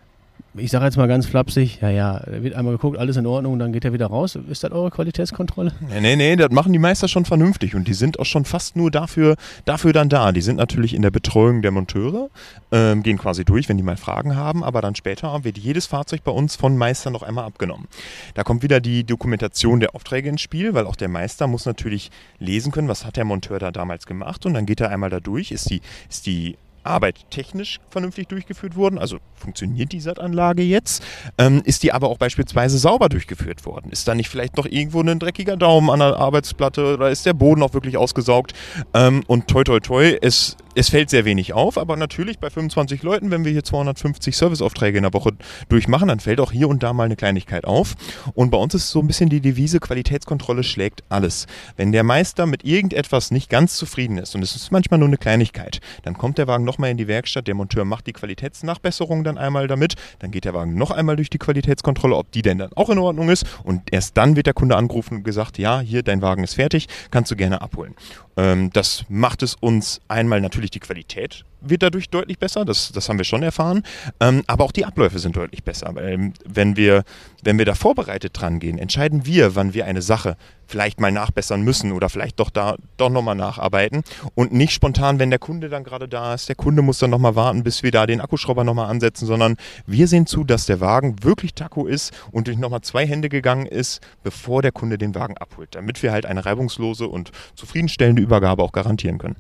Ich 0.59 0.71
sage 0.71 0.85
jetzt 0.85 0.97
mal 0.97 1.09
ganz 1.09 1.27
flapsig, 1.27 1.81
ja, 1.81 1.91
ja, 1.91 2.23
wird 2.27 2.55
einmal 2.55 2.75
geguckt, 2.75 2.99
alles 2.99 3.17
in 3.17 3.27
Ordnung, 3.27 3.59
dann 3.59 3.73
geht 3.73 3.85
er 3.85 3.93
wieder 3.93 4.07
raus. 4.07 4.37
Ist 4.49 4.65
das 4.65 4.71
eure 4.71 4.91
Qualitätskontrolle? 4.91 5.73
Nee, 5.89 6.01
nee, 6.01 6.17
nee, 6.17 6.37
das 6.37 6.51
machen 6.51 6.73
die 6.73 6.79
Meister 6.79 7.09
schon 7.09 7.25
vernünftig 7.25 7.75
und 7.75 7.89
die 7.89 7.95
sind 7.95 8.19
auch 8.19 8.27
schon 8.27 8.45
fast 8.45 8.77
nur 8.77 8.91
dafür, 8.91 9.37
dafür 9.65 9.93
dann 9.93 10.09
da. 10.09 10.33
Die 10.33 10.41
sind 10.41 10.57
natürlich 10.57 10.95
in 10.95 11.03
der 11.03 11.11
Betreuung 11.11 11.63
der 11.63 11.71
Monteure, 11.71 12.31
ähm, 12.73 13.03
gehen 13.03 13.19
quasi 13.19 13.45
durch, 13.45 13.69
wenn 13.69 13.77
die 13.77 13.83
mal 13.83 13.97
Fragen 13.97 14.37
haben, 14.37 14.65
aber 14.65 14.81
dann 14.81 14.95
später 14.95 15.45
wird 15.45 15.59
jedes 15.59 15.87
Fahrzeug 15.87 16.25
bei 16.25 16.33
uns 16.33 16.57
von 16.57 16.77
Meister 16.77 17.11
noch 17.11 17.23
einmal 17.23 17.45
abgenommen. 17.45 17.89
Da 18.35 18.45
kommt 18.45 18.63
wieder 18.63 18.81
die 18.81 19.05
Dokumentation 19.05 19.81
der 19.81 19.95
Aufträge 19.95 20.29
ins 20.29 20.41
Spiel, 20.41 20.75
weil 20.75 20.87
auch 20.87 20.97
der 20.97 21.09
Meister 21.09 21.47
muss 21.47 21.67
natürlich 21.67 22.11
lesen 22.39 22.73
können, 22.73 22.89
was 22.89 23.05
hat 23.05 23.17
der 23.17 23.25
Monteur 23.25 23.59
da 23.59 23.71
damals 23.71 24.07
gemacht 24.07 24.47
und 24.47 24.55
dann 24.55 24.67
geht 24.67 24.81
er 24.81 24.91
einmal 24.91 25.11
da 25.11 25.21
durch, 25.21 25.53
ist 25.53 25.71
die, 25.71 25.81
ist 26.09 26.27
die 26.27 26.57
Arbeit 26.89 27.31
technisch 27.31 27.79
vernünftig 27.91 28.29
durchgeführt 28.29 28.77
worden, 28.77 28.99
also 28.99 29.19
funktioniert 29.35 29.93
die 29.93 30.01
SAT-Anlage 30.01 30.63
jetzt, 30.63 31.05
ähm, 31.39 31.63
ist 31.65 31.83
die 31.83 31.93
aber 31.93 32.09
auch 32.09 32.19
beispielsweise 32.19 32.79
sauber 32.79 33.09
durchgeführt 33.09 33.65
worden? 33.65 33.91
Ist 33.91 34.09
da 34.09 34.15
nicht 34.15 34.29
vielleicht 34.29 34.57
noch 34.57 34.67
irgendwo 34.67 35.01
ein 35.01 35.19
dreckiger 35.19 35.57
Daumen 35.57 35.91
an 35.91 36.01
der 36.01 36.17
Arbeitsplatte 36.17 36.95
oder 36.95 37.11
ist 37.11 37.27
der 37.27 37.35
Boden 37.35 37.63
auch 37.63 37.75
wirklich 37.75 37.97
ausgesaugt? 37.97 38.53
Ähm, 38.95 39.23
und 39.27 39.49
toi 39.49 39.65
toi 39.65 39.81
toi, 39.81 40.17
es 40.21 40.57
es 40.79 40.91
fällt 40.91 41.11
sehr 41.11 41.25
wenig 41.25 41.55
auf, 41.55 41.77
aber 41.77 41.97
natürlich 41.97 42.39
bei 42.39 42.51
25 42.51 43.03
Leuten, 43.03 43.33
wenn 43.33 43.45
wir 43.45 43.51
hier 43.51 43.65
250 43.65 44.37
Serviceaufträge 44.37 44.99
in 44.99 45.03
der 45.03 45.13
Woche 45.13 45.33
durchmachen, 45.69 46.07
dann 46.07 46.21
fällt 46.21 46.39
auch 46.39 46.53
hier 46.53 46.69
und 46.69 46.85
da 46.85 46.93
mal 46.93 47.03
eine 47.03 47.17
Kleinigkeit 47.17 47.65
auf. 47.65 47.97
Und 48.35 48.51
bei 48.51 48.59
uns 48.59 48.75
ist 48.75 48.91
so 48.91 49.01
ein 49.01 49.09
bisschen 49.09 49.29
die 49.29 49.41
Devise, 49.41 49.81
Qualitätskontrolle 49.81 50.63
schlägt 50.63 51.03
alles. 51.09 51.49
Wenn 51.77 51.91
der 51.91 52.05
Meister 52.05 52.47
mit 52.47 52.65
irgendetwas 52.65 53.33
nicht 53.33 53.51
ganz 53.51 53.75
zufrieden 53.75 54.19
ist, 54.19 54.37
und 54.37 54.43
es 54.43 54.55
ist 54.55 54.71
manchmal 54.71 54.99
nur 54.99 55.09
eine 55.09 55.17
Kleinigkeit, 55.17 55.81
dann 56.05 56.17
kommt 56.17 56.39
der 56.39 56.47
Wagen 56.47 56.65
nochmal 56.79 56.93
in 56.93 56.97
die 56.97 57.09
Werkstatt, 57.09 57.49
der 57.49 57.57
Monteur 57.57 57.85
macht 57.85 58.07
die 58.07 58.13
Qualitätsnachbesserung 58.13 59.25
dann 59.25 59.37
einmal 59.37 59.67
damit, 59.67 59.95
dann 60.21 60.31
geht 60.31 60.45
der 60.45 60.55
Wagen 60.55 60.77
noch 60.77 60.93
einmal 60.93 61.17
durch 61.17 61.29
die 61.29 61.39
Qualitätskontrolle, 61.39 62.15
ob 62.15 62.31
die 62.31 62.43
denn 62.43 62.59
dann 62.59 62.73
auch 62.75 62.89
in 62.89 62.99
Ordnung 62.99 63.31
ist. 63.31 63.45
Und 63.65 63.93
erst 63.93 64.17
dann 64.17 64.37
wird 64.37 64.47
der 64.47 64.55
Kunde 64.55 64.77
angerufen 64.77 65.17
und 65.17 65.25
gesagt, 65.25 65.59
ja, 65.59 65.81
hier, 65.81 66.05
dein 66.05 66.23
Wagen 66.23 66.45
ist 66.45 66.55
fertig, 66.55 66.87
kannst 67.11 67.33
du 67.33 67.37
gerne 67.37 67.63
abholen. 67.63 67.97
Ähm, 68.37 68.71
das 68.73 69.05
macht 69.09 69.43
es 69.43 69.57
uns 69.57 70.01
einmal 70.07 70.41
natürlich 70.41 70.71
die 70.71 70.79
Qualität 70.79 71.45
wird 71.61 71.83
dadurch 71.83 72.11
deutlich 72.11 72.39
besser, 72.39 72.65
das, 72.65 72.93
das 72.93 73.09
haben 73.09 73.19
wir 73.19 73.25
schon 73.25 73.43
erfahren. 73.43 73.83
Ähm, 74.21 74.43
aber 74.47 74.65
auch 74.65 74.73
die 74.73 74.85
Abläufe 74.85 75.19
sind 75.19 75.37
deutlich 75.37 75.65
besser. 75.65 75.95
Weil, 75.95 76.13
ähm, 76.13 76.33
wenn, 76.45 76.77
wir, 76.77 77.05
wenn 77.43 77.59
wir 77.59 77.65
da 77.65 77.75
vorbereitet 77.75 78.33
dran 78.35 78.61
gehen, 78.61 78.79
entscheiden 78.79 79.27
wir, 79.27 79.55
wann 79.55 79.75
wir 79.75 79.87
eine 79.87 80.03
Sache 80.03 80.37
vielleicht 80.69 81.01
mal 81.01 81.11
nachbessern 81.11 81.63
müssen 81.63 81.93
oder 81.93 82.09
vielleicht 82.11 82.39
doch 82.39 82.51
da 82.51 82.77
doch 82.99 83.09
nochmal 83.09 83.35
nacharbeiten 83.35 84.03
und 84.35 84.53
nicht 84.53 84.73
spontan, 84.73 85.19
wenn 85.19 85.31
der 85.31 85.39
Kunde 85.39 85.71
dann 85.71 85.83
gerade 85.83 86.09
da 86.09 86.35
ist, 86.35 86.49
der 86.49 86.57
Kunde 86.57 86.83
muss 86.83 86.99
dann 86.99 87.11
nochmal 87.11 87.35
warten, 87.35 87.65
bis 87.65 87.83
wir 87.83 87.91
da 87.91 88.07
den 88.07 88.21
Akkuschrauber 88.21 88.65
nochmal 88.65 88.91
ansetzen, 88.91 89.27
sondern 89.27 89.57
wir 89.87 90.07
sehen 90.07 90.27
zu, 90.27 90.45
dass 90.45 90.67
der 90.67 90.81
Wagen 90.81 91.25
wirklich 91.25 91.55
Taco 91.55 91.87
ist 91.87 92.13
und 92.31 92.47
durch 92.47 92.59
nochmal 92.59 92.83
zwei 92.83 93.07
Hände 93.07 93.31
gegangen 93.31 93.67
ist, 93.67 94.01
bevor 94.23 94.61
der 94.61 94.73
Kunde 94.73 94.99
den 94.99 95.15
Wagen 95.15 95.39
abholt, 95.39 95.75
damit 95.75 96.03
wir 96.03 96.13
halt 96.13 96.27
eine 96.27 96.45
reibungslose 96.45 97.09
und 97.09 97.33
zufriedenstellende 97.55 98.21
Übergabe 98.21 98.63
auch 98.63 98.73
garantieren 98.73 99.19
können. 99.19 99.37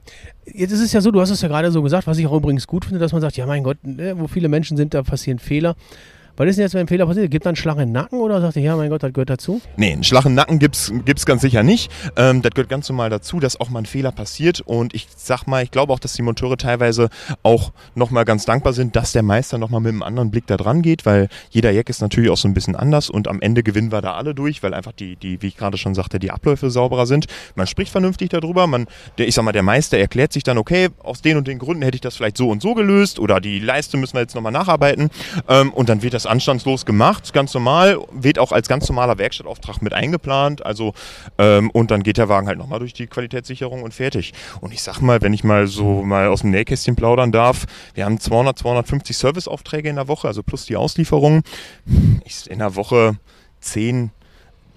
Jetzt 0.46 0.72
ist 0.72 0.80
es 0.80 0.92
ja 0.92 1.02
so, 1.02 1.10
du 1.10 1.20
hast 1.20 1.28
es 1.28 1.42
ja 1.42 1.48
gerade 1.48 1.70
so 1.70 1.82
gesagt, 1.82 2.06
was 2.08 2.18
ich 2.18 2.26
auch 2.26 2.36
übrigens 2.36 2.66
gut 2.66 2.86
finde, 2.86 3.00
dass 3.00 3.12
man 3.12 3.20
sagt, 3.20 3.36
ja 3.36 3.46
mein 3.46 3.62
Gott, 3.62 3.78
ne, 3.82 4.18
wo 4.18 4.26
viele 4.26 4.48
Menschen 4.48 4.76
sind, 4.76 4.94
da 4.94 5.02
passieren 5.02 5.38
Fehler. 5.38 5.76
Was 6.38 6.46
ist 6.46 6.54
denn 6.54 6.62
jetzt, 6.62 6.74
wenn 6.74 6.82
ein 6.82 6.86
Fehler 6.86 7.04
passiert? 7.04 7.32
Gibt 7.32 7.44
es 7.44 7.48
einen 7.48 7.56
Schlag 7.56 7.78
im 7.78 7.90
Nacken 7.90 8.20
oder 8.20 8.40
sagt 8.40 8.54
ihr, 8.54 8.62
ja, 8.62 8.76
mein 8.76 8.90
Gott, 8.90 9.02
das 9.02 9.12
gehört 9.12 9.28
dazu? 9.28 9.60
Nee, 9.76 9.92
einen 9.92 10.04
Schlag 10.04 10.24
im 10.24 10.34
Nacken 10.34 10.60
gibt 10.60 10.76
es 10.76 11.26
ganz 11.26 11.42
sicher 11.42 11.64
nicht. 11.64 11.90
Ähm, 12.14 12.42
das 12.42 12.52
gehört 12.52 12.68
ganz 12.68 12.88
normal 12.88 13.10
dazu, 13.10 13.40
dass 13.40 13.58
auch 13.58 13.70
mal 13.70 13.80
ein 13.80 13.86
Fehler 13.86 14.12
passiert. 14.12 14.60
Und 14.60 14.94
ich 14.94 15.08
sag 15.16 15.48
mal, 15.48 15.64
ich 15.64 15.72
glaube 15.72 15.92
auch, 15.92 15.98
dass 15.98 16.12
die 16.12 16.22
Monteure 16.22 16.56
teilweise 16.56 17.08
auch 17.42 17.72
nochmal 17.96 18.24
ganz 18.24 18.44
dankbar 18.44 18.72
sind, 18.72 18.94
dass 18.94 19.10
der 19.10 19.24
Meister 19.24 19.58
nochmal 19.58 19.80
mit 19.80 19.90
einem 19.90 20.04
anderen 20.04 20.30
Blick 20.30 20.46
da 20.46 20.56
dran 20.56 20.80
geht, 20.80 21.06
weil 21.06 21.28
jeder 21.50 21.72
Jack 21.72 21.90
ist 21.90 22.02
natürlich 22.02 22.30
auch 22.30 22.36
so 22.36 22.46
ein 22.46 22.54
bisschen 22.54 22.76
anders 22.76 23.10
und 23.10 23.26
am 23.26 23.40
Ende 23.40 23.64
gewinnen 23.64 23.90
wir 23.90 24.00
da 24.00 24.14
alle 24.14 24.32
durch, 24.32 24.62
weil 24.62 24.74
einfach 24.74 24.92
die, 24.92 25.16
die 25.16 25.42
wie 25.42 25.48
ich 25.48 25.56
gerade 25.56 25.76
schon 25.76 25.96
sagte, 25.96 26.20
die 26.20 26.30
Abläufe 26.30 26.70
sauberer 26.70 27.06
sind. 27.06 27.26
Man 27.56 27.66
spricht 27.66 27.90
vernünftig 27.90 28.28
darüber. 28.28 28.68
Man, 28.68 28.86
der, 29.18 29.26
ich 29.26 29.34
sag 29.34 29.42
mal, 29.42 29.50
der 29.50 29.64
Meister 29.64 29.98
erklärt 29.98 30.32
sich 30.32 30.44
dann, 30.44 30.56
okay, 30.56 30.90
aus 31.02 31.20
den 31.20 31.36
und 31.36 31.48
den 31.48 31.58
Gründen 31.58 31.82
hätte 31.82 31.96
ich 31.96 32.00
das 32.00 32.14
vielleicht 32.14 32.36
so 32.36 32.48
und 32.48 32.62
so 32.62 32.74
gelöst 32.74 33.18
oder 33.18 33.40
die 33.40 33.58
Leiste 33.58 33.96
müssen 33.96 34.14
wir 34.14 34.20
jetzt 34.20 34.36
nochmal 34.36 34.52
nacharbeiten. 34.52 35.10
Ähm, 35.48 35.72
und 35.72 35.88
dann 35.88 36.00
wird 36.00 36.14
das 36.14 36.27
anstandslos 36.28 36.86
gemacht 36.86 37.32
ganz 37.32 37.54
normal, 37.54 37.98
wird 38.12 38.38
auch 38.38 38.52
als 38.52 38.68
ganz 38.68 38.88
normaler 38.88 39.18
Werkstattauftrag 39.18 39.82
mit 39.82 39.92
eingeplant. 39.92 40.64
Also 40.64 40.94
ähm, 41.38 41.70
und 41.70 41.90
dann 41.90 42.02
geht 42.02 42.18
der 42.18 42.28
Wagen 42.28 42.46
halt 42.46 42.58
nochmal 42.58 42.78
durch 42.78 42.92
die 42.92 43.06
Qualitätssicherung 43.06 43.82
und 43.82 43.94
fertig. 43.94 44.32
Und 44.60 44.72
ich 44.72 44.82
sag 44.82 45.00
mal, 45.00 45.22
wenn 45.22 45.32
ich 45.32 45.44
mal 45.44 45.66
so 45.66 46.02
mal 46.02 46.28
aus 46.28 46.40
dem 46.40 46.50
Nähkästchen 46.50 46.96
plaudern 46.96 47.32
darf, 47.32 47.66
wir 47.94 48.04
haben 48.04 48.20
200, 48.20 48.58
250 48.58 49.16
Serviceaufträge 49.16 49.88
in 49.88 49.96
der 49.96 50.08
Woche, 50.08 50.28
also 50.28 50.42
plus 50.42 50.66
die 50.66 50.76
Auslieferung. 50.76 51.42
Ich, 52.24 52.50
in 52.50 52.58
der 52.58 52.76
Woche 52.76 53.16
10, 53.60 54.10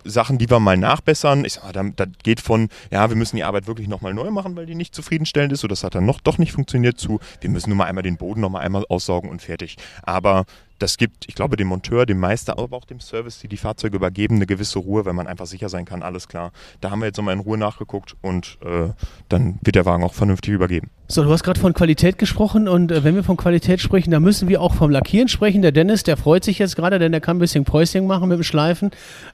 Sachen, 0.04 0.38
die 0.38 0.50
wir 0.50 0.60
mal 0.60 0.78
nachbessern. 0.78 1.46
Ich 1.46 1.54
sag 1.54 1.76
mal, 1.76 1.92
das 1.96 2.08
geht 2.24 2.42
von, 2.42 2.70
ja, 2.92 3.10
wir 3.10 3.16
müssen 3.16 3.36
die 3.36 3.44
Arbeit 3.44 3.68
wirklich 3.68 3.88
nochmal 3.88 4.14
neu 4.14 4.32
machen, 4.32 4.56
weil 4.56 4.66
die 4.66 4.76
nicht 4.76 4.96
zufriedenstellend 4.96 5.54
ist, 5.54 5.64
oder 5.64 5.72
das 5.72 5.84
hat 5.84 5.96
dann 5.96 6.06
noch 6.06 6.20
doch 6.20 6.38
nicht 6.38 6.52
funktioniert, 6.52 7.00
zu, 7.00 7.20
wir 7.40 7.50
müssen 7.50 7.70
nur 7.70 7.78
mal 7.78 7.86
einmal 7.86 8.04
den 8.04 8.18
Boden 8.18 8.42
nochmal 8.42 8.66
einmal 8.66 8.86
aussaugen 8.90 9.30
und 9.30 9.42
fertig. 9.42 9.78
Aber 10.04 10.46
das 10.82 10.98
gibt, 10.98 11.28
ich 11.28 11.36
glaube, 11.36 11.58
dem 11.58 11.68
Monteur, 11.68 12.06
dem 12.06 12.20
Meister, 12.20 12.58
aber 12.58 12.76
auch 12.76 12.86
dem 12.86 13.00
Service, 13.00 13.40
die 13.40 13.48
die 13.48 13.58
Fahrzeuge 13.58 13.98
übergeben, 13.98 14.36
eine 14.36 14.48
gewisse 14.48 14.80
Ruhe, 14.80 15.06
wenn 15.06 15.16
man 15.16 15.28
einfach 15.28 15.46
sicher 15.46 15.70
sein 15.70 15.86
kann, 15.86 16.02
alles 16.02 16.28
klar. 16.28 16.52
Da 16.80 16.90
haben 16.90 17.00
wir 17.00 17.06
jetzt 17.06 17.18
nochmal 17.18 17.36
in 17.36 17.40
Ruhe 17.40 17.58
nachgeguckt 17.58 18.16
und 18.22 18.58
äh, 18.64 18.90
dann 19.30 19.60
wird 19.62 19.76
der 19.76 19.86
Wagen 19.86 20.04
auch 20.04 20.14
vernünftig 20.14 20.54
übergeben. 20.54 20.90
So, 21.08 21.24
du 21.24 21.32
hast 21.32 21.44
gerade 21.44 21.60
von 21.60 21.74
Qualität 21.74 22.18
gesprochen 22.18 22.68
und 22.68 22.92
äh, 22.92 23.04
wenn 23.04 23.16
wir 23.16 23.24
von 23.24 23.38
Qualität 23.38 23.82
sprechen, 23.82 24.12
dann 24.12 24.24
müssen 24.24 24.48
wir 24.48 24.62
auch 24.62 24.74
vom 24.74 24.90
Lackieren 24.90 25.28
sprechen. 25.28 25.62
Der 25.62 25.72
Dennis, 25.72 26.04
der 26.04 26.18
freut 26.18 26.44
sich 26.44 26.58
jetzt 26.60 26.76
gerade, 26.76 27.00
denn 27.00 27.12
der 27.12 27.22
kann 27.22 27.38
ein 27.38 27.40
bisschen 27.40 27.64
Päuschen 27.64 28.08
machen 28.08 28.30
mit 28.30 28.38
dem 28.38 28.44
Schleifen. 28.44 28.92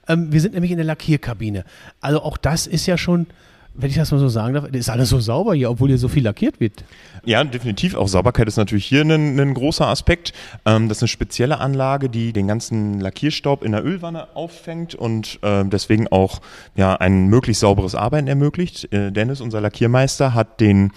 Ähm, 0.08 0.32
wir 0.32 0.40
sind 0.40 0.54
nämlich 0.54 0.72
in 0.72 0.78
der 0.78 0.86
Lackierkabine. 0.86 1.64
Also 2.00 2.22
auch 2.22 2.36
das 2.36 2.66
ist 2.66 2.86
ja 2.86 2.98
schon 2.98 3.26
wenn 3.74 3.90
ich 3.90 3.96
das 3.96 4.10
mal 4.10 4.18
so 4.18 4.28
sagen 4.28 4.54
darf, 4.54 4.66
ist 4.66 4.90
alles 4.90 5.08
so 5.08 5.20
sauber 5.20 5.54
hier, 5.54 5.70
obwohl 5.70 5.88
hier 5.88 5.98
so 5.98 6.08
viel 6.08 6.24
lackiert 6.24 6.58
wird. 6.58 6.84
Ja, 7.24 7.44
definitiv. 7.44 7.94
Auch 7.94 8.08
Sauberkeit 8.08 8.48
ist 8.48 8.56
natürlich 8.56 8.86
hier 8.86 9.02
ein, 9.02 9.38
ein 9.38 9.54
großer 9.54 9.86
Aspekt. 9.86 10.32
Ähm, 10.64 10.88
das 10.88 10.98
ist 10.98 11.02
eine 11.02 11.08
spezielle 11.08 11.58
Anlage, 11.60 12.08
die 12.08 12.32
den 12.32 12.48
ganzen 12.48 13.00
Lackierstaub 13.00 13.62
in 13.62 13.72
der 13.72 13.84
Ölwanne 13.84 14.34
auffängt 14.34 14.94
und 14.94 15.38
äh, 15.42 15.64
deswegen 15.64 16.08
auch 16.08 16.40
ja, 16.74 16.94
ein 16.96 17.28
möglichst 17.28 17.60
sauberes 17.60 17.94
Arbeiten 17.94 18.26
ermöglicht. 18.26 18.92
Äh, 18.92 19.12
Dennis, 19.12 19.40
unser 19.40 19.60
Lackiermeister, 19.60 20.34
hat 20.34 20.60
den 20.60 20.92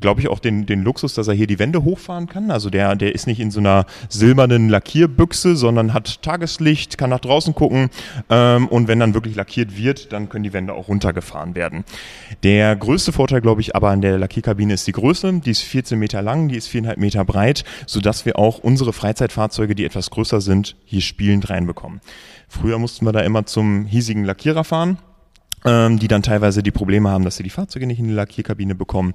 glaube 0.00 0.20
ich, 0.20 0.28
auch 0.28 0.38
den, 0.38 0.66
den 0.66 0.82
Luxus, 0.82 1.14
dass 1.14 1.28
er 1.28 1.34
hier 1.34 1.46
die 1.46 1.58
Wände 1.58 1.84
hochfahren 1.84 2.28
kann. 2.28 2.50
Also 2.50 2.70
der, 2.70 2.96
der 2.96 3.14
ist 3.14 3.26
nicht 3.26 3.40
in 3.40 3.50
so 3.50 3.60
einer 3.60 3.86
silbernen 4.08 4.68
Lackierbüchse, 4.68 5.56
sondern 5.56 5.94
hat 5.94 6.22
Tageslicht, 6.22 6.98
kann 6.98 7.10
nach 7.10 7.20
draußen 7.20 7.54
gucken. 7.54 7.90
Ähm, 8.28 8.68
und 8.68 8.88
wenn 8.88 9.00
dann 9.00 9.14
wirklich 9.14 9.36
lackiert 9.36 9.76
wird, 9.76 10.12
dann 10.12 10.28
können 10.28 10.44
die 10.44 10.52
Wände 10.52 10.74
auch 10.74 10.88
runtergefahren 10.88 11.54
werden. 11.54 11.84
Der 12.42 12.74
größte 12.76 13.12
Vorteil, 13.12 13.40
glaube 13.40 13.60
ich, 13.60 13.76
aber 13.76 13.90
an 13.90 14.00
der 14.00 14.18
Lackierkabine 14.18 14.74
ist 14.74 14.86
die 14.86 14.92
Größe. 14.92 15.40
Die 15.44 15.50
ist 15.50 15.62
14 15.62 15.98
Meter 15.98 16.22
lang, 16.22 16.48
die 16.48 16.56
ist 16.56 16.68
4,5 16.68 16.98
Meter 16.98 17.24
breit, 17.24 17.64
sodass 17.86 18.24
wir 18.24 18.38
auch 18.38 18.58
unsere 18.58 18.92
Freizeitfahrzeuge, 18.92 19.74
die 19.74 19.84
etwas 19.84 20.10
größer 20.10 20.40
sind, 20.40 20.76
hier 20.84 21.00
spielend 21.00 21.50
reinbekommen. 21.50 22.00
Früher 22.48 22.78
mussten 22.78 23.04
wir 23.04 23.12
da 23.12 23.20
immer 23.20 23.46
zum 23.46 23.86
hiesigen 23.86 24.24
Lackierer 24.24 24.64
fahren 24.64 24.98
ähm, 25.64 25.98
die 25.98 26.08
dann 26.08 26.22
teilweise 26.22 26.62
die 26.62 26.70
Probleme 26.70 27.10
haben, 27.10 27.24
dass 27.24 27.36
sie 27.36 27.42
die 27.42 27.50
Fahrzeuge 27.50 27.86
nicht 27.86 27.98
in 27.98 28.08
die 28.08 28.14
Lackierkabine 28.14 28.74
bekommen. 28.74 29.12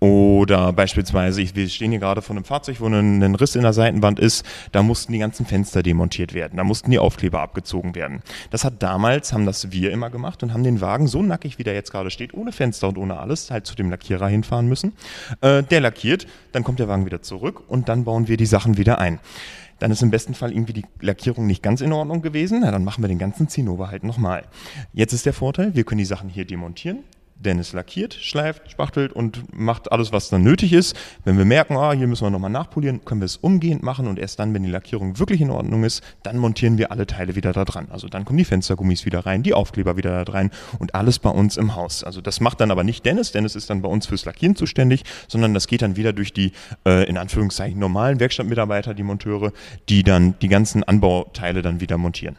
Oder 0.00 0.72
beispielsweise, 0.72 1.42
ich, 1.42 1.54
wir 1.54 1.68
stehen 1.68 1.90
hier 1.90 2.00
gerade 2.00 2.22
vor 2.22 2.36
einem 2.36 2.44
Fahrzeug, 2.44 2.80
wo 2.80 2.86
ein, 2.86 3.22
ein, 3.22 3.34
Riss 3.34 3.56
in 3.56 3.62
der 3.62 3.72
Seitenwand 3.72 4.18
ist, 4.18 4.44
da 4.72 4.82
mussten 4.82 5.12
die 5.12 5.18
ganzen 5.18 5.46
Fenster 5.46 5.82
demontiert 5.82 6.34
werden, 6.34 6.56
da 6.56 6.64
mussten 6.64 6.90
die 6.90 6.98
Aufkleber 6.98 7.40
abgezogen 7.40 7.94
werden. 7.94 8.22
Das 8.50 8.64
hat 8.64 8.82
damals, 8.82 9.32
haben 9.32 9.46
das 9.46 9.72
wir 9.72 9.90
immer 9.90 10.10
gemacht 10.10 10.42
und 10.42 10.52
haben 10.52 10.64
den 10.64 10.80
Wagen 10.80 11.06
so 11.06 11.22
nackig, 11.22 11.58
wie 11.58 11.64
der 11.64 11.74
jetzt 11.74 11.90
gerade 11.90 12.10
steht, 12.10 12.34
ohne 12.34 12.52
Fenster 12.52 12.88
und 12.88 12.98
ohne 12.98 13.18
alles, 13.18 13.50
halt 13.50 13.66
zu 13.66 13.74
dem 13.74 13.90
Lackierer 13.90 14.28
hinfahren 14.28 14.68
müssen. 14.68 14.92
Äh, 15.40 15.62
der 15.62 15.80
lackiert, 15.80 16.26
dann 16.52 16.64
kommt 16.64 16.78
der 16.78 16.88
Wagen 16.88 17.06
wieder 17.06 17.22
zurück 17.22 17.62
und 17.68 17.88
dann 17.88 18.04
bauen 18.04 18.28
wir 18.28 18.36
die 18.36 18.46
Sachen 18.46 18.76
wieder 18.76 18.98
ein 18.98 19.18
dann 19.82 19.90
ist 19.90 20.00
im 20.00 20.10
besten 20.12 20.34
Fall 20.34 20.52
irgendwie 20.52 20.74
die 20.74 20.84
Lackierung 21.00 21.44
nicht 21.44 21.60
ganz 21.60 21.80
in 21.80 21.92
Ordnung 21.92 22.22
gewesen. 22.22 22.60
Na, 22.60 22.70
dann 22.70 22.84
machen 22.84 23.02
wir 23.02 23.08
den 23.08 23.18
ganzen 23.18 23.48
Zinnober 23.48 23.90
halt 23.90 24.04
nochmal. 24.04 24.44
Jetzt 24.92 25.12
ist 25.12 25.26
der 25.26 25.32
Vorteil, 25.32 25.74
wir 25.74 25.82
können 25.82 25.98
die 25.98 26.04
Sachen 26.04 26.28
hier 26.28 26.44
demontieren. 26.44 27.00
Dennis 27.42 27.72
lackiert, 27.72 28.14
schleift, 28.14 28.70
spachtelt 28.70 29.12
und 29.12 29.52
macht 29.52 29.92
alles, 29.92 30.12
was 30.12 30.28
dann 30.28 30.42
nötig 30.42 30.72
ist. 30.72 30.96
Wenn 31.24 31.38
wir 31.38 31.44
merken, 31.44 31.76
ah, 31.76 31.92
hier 31.92 32.06
müssen 32.06 32.24
wir 32.24 32.30
nochmal 32.30 32.50
nachpolieren, 32.50 33.04
können 33.04 33.20
wir 33.20 33.26
es 33.26 33.36
umgehend 33.36 33.82
machen 33.82 34.06
und 34.06 34.18
erst 34.18 34.38
dann, 34.38 34.54
wenn 34.54 34.62
die 34.62 34.70
Lackierung 34.70 35.18
wirklich 35.18 35.40
in 35.40 35.50
Ordnung 35.50 35.84
ist, 35.84 36.02
dann 36.22 36.38
montieren 36.38 36.78
wir 36.78 36.92
alle 36.92 37.06
Teile 37.06 37.34
wieder 37.34 37.52
da 37.52 37.64
dran. 37.64 37.88
Also 37.90 38.08
dann 38.08 38.24
kommen 38.24 38.38
die 38.38 38.44
Fenstergummis 38.44 39.04
wieder 39.04 39.26
rein, 39.26 39.42
die 39.42 39.54
Aufkleber 39.54 39.96
wieder 39.96 40.24
da 40.24 40.32
rein 40.32 40.50
und 40.78 40.94
alles 40.94 41.18
bei 41.18 41.30
uns 41.30 41.56
im 41.56 41.74
Haus. 41.74 42.04
Also 42.04 42.20
das 42.20 42.40
macht 42.40 42.60
dann 42.60 42.70
aber 42.70 42.84
nicht 42.84 43.04
Dennis. 43.04 43.32
Dennis 43.32 43.56
ist 43.56 43.70
dann 43.70 43.82
bei 43.82 43.88
uns 43.88 44.06
fürs 44.06 44.24
Lackieren 44.24 44.56
zuständig, 44.56 45.04
sondern 45.28 45.54
das 45.54 45.66
geht 45.66 45.82
dann 45.82 45.96
wieder 45.96 46.12
durch 46.12 46.32
die, 46.32 46.52
äh, 46.86 47.08
in 47.08 47.16
Anführungszeichen, 47.16 47.78
normalen 47.78 48.20
Werkstattmitarbeiter, 48.20 48.94
die 48.94 49.02
Monteure, 49.02 49.52
die 49.88 50.02
dann 50.02 50.38
die 50.40 50.48
ganzen 50.48 50.84
Anbauteile 50.84 51.62
dann 51.62 51.80
wieder 51.80 51.98
montieren. 51.98 52.36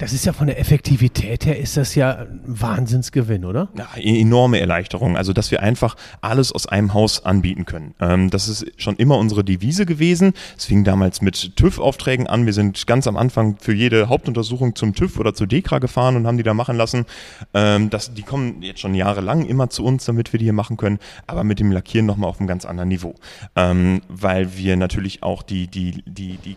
Das 0.00 0.14
ist 0.14 0.24
ja 0.24 0.32
von 0.32 0.46
der 0.46 0.58
Effektivität 0.58 1.44
her, 1.44 1.58
ist 1.58 1.76
das 1.76 1.94
ja 1.94 2.20
ein 2.20 2.40
Wahnsinnsgewinn, 2.46 3.44
oder? 3.44 3.68
Ja, 3.76 3.86
e-, 3.98 4.18
enorme 4.22 4.58
Erleichterung. 4.58 5.14
Also, 5.14 5.34
dass 5.34 5.50
wir 5.50 5.62
einfach 5.62 5.94
alles 6.22 6.52
aus 6.52 6.66
einem 6.66 6.94
Haus 6.94 7.26
anbieten 7.26 7.66
können. 7.66 7.94
Ähm, 8.00 8.30
das 8.30 8.48
ist 8.48 8.64
schon 8.78 8.96
immer 8.96 9.18
unsere 9.18 9.44
Devise 9.44 9.84
gewesen. 9.84 10.32
Es 10.56 10.64
fing 10.64 10.84
damals 10.84 11.20
mit 11.20 11.54
TÜV-Aufträgen 11.54 12.26
an. 12.26 12.46
Wir 12.46 12.54
sind 12.54 12.86
ganz 12.86 13.06
am 13.06 13.18
Anfang 13.18 13.58
für 13.60 13.74
jede 13.74 14.08
Hauptuntersuchung 14.08 14.74
zum 14.74 14.94
TÜV 14.94 15.18
oder 15.18 15.34
zur 15.34 15.46
DEKRA 15.46 15.80
gefahren 15.80 16.16
und 16.16 16.26
haben 16.26 16.38
die 16.38 16.44
da 16.44 16.54
machen 16.54 16.78
lassen. 16.78 17.04
Ähm, 17.52 17.90
das, 17.90 18.14
die 18.14 18.22
kommen 18.22 18.62
jetzt 18.62 18.80
schon 18.80 18.94
jahrelang 18.94 19.44
immer 19.44 19.68
zu 19.68 19.84
uns, 19.84 20.06
damit 20.06 20.32
wir 20.32 20.38
die 20.38 20.46
hier 20.46 20.54
machen 20.54 20.78
können, 20.78 20.98
aber 21.26 21.44
mit 21.44 21.60
dem 21.60 21.72
Lackieren 21.72 22.06
nochmal 22.06 22.30
auf 22.30 22.40
einem 22.40 22.48
ganz 22.48 22.64
anderen 22.64 22.88
Niveau. 22.88 23.16
Ähm, 23.54 24.00
weil 24.08 24.56
wir 24.56 24.78
natürlich 24.78 25.22
auch 25.22 25.42
die, 25.42 25.66
die, 25.66 26.02
die, 26.06 26.38
die 26.38 26.56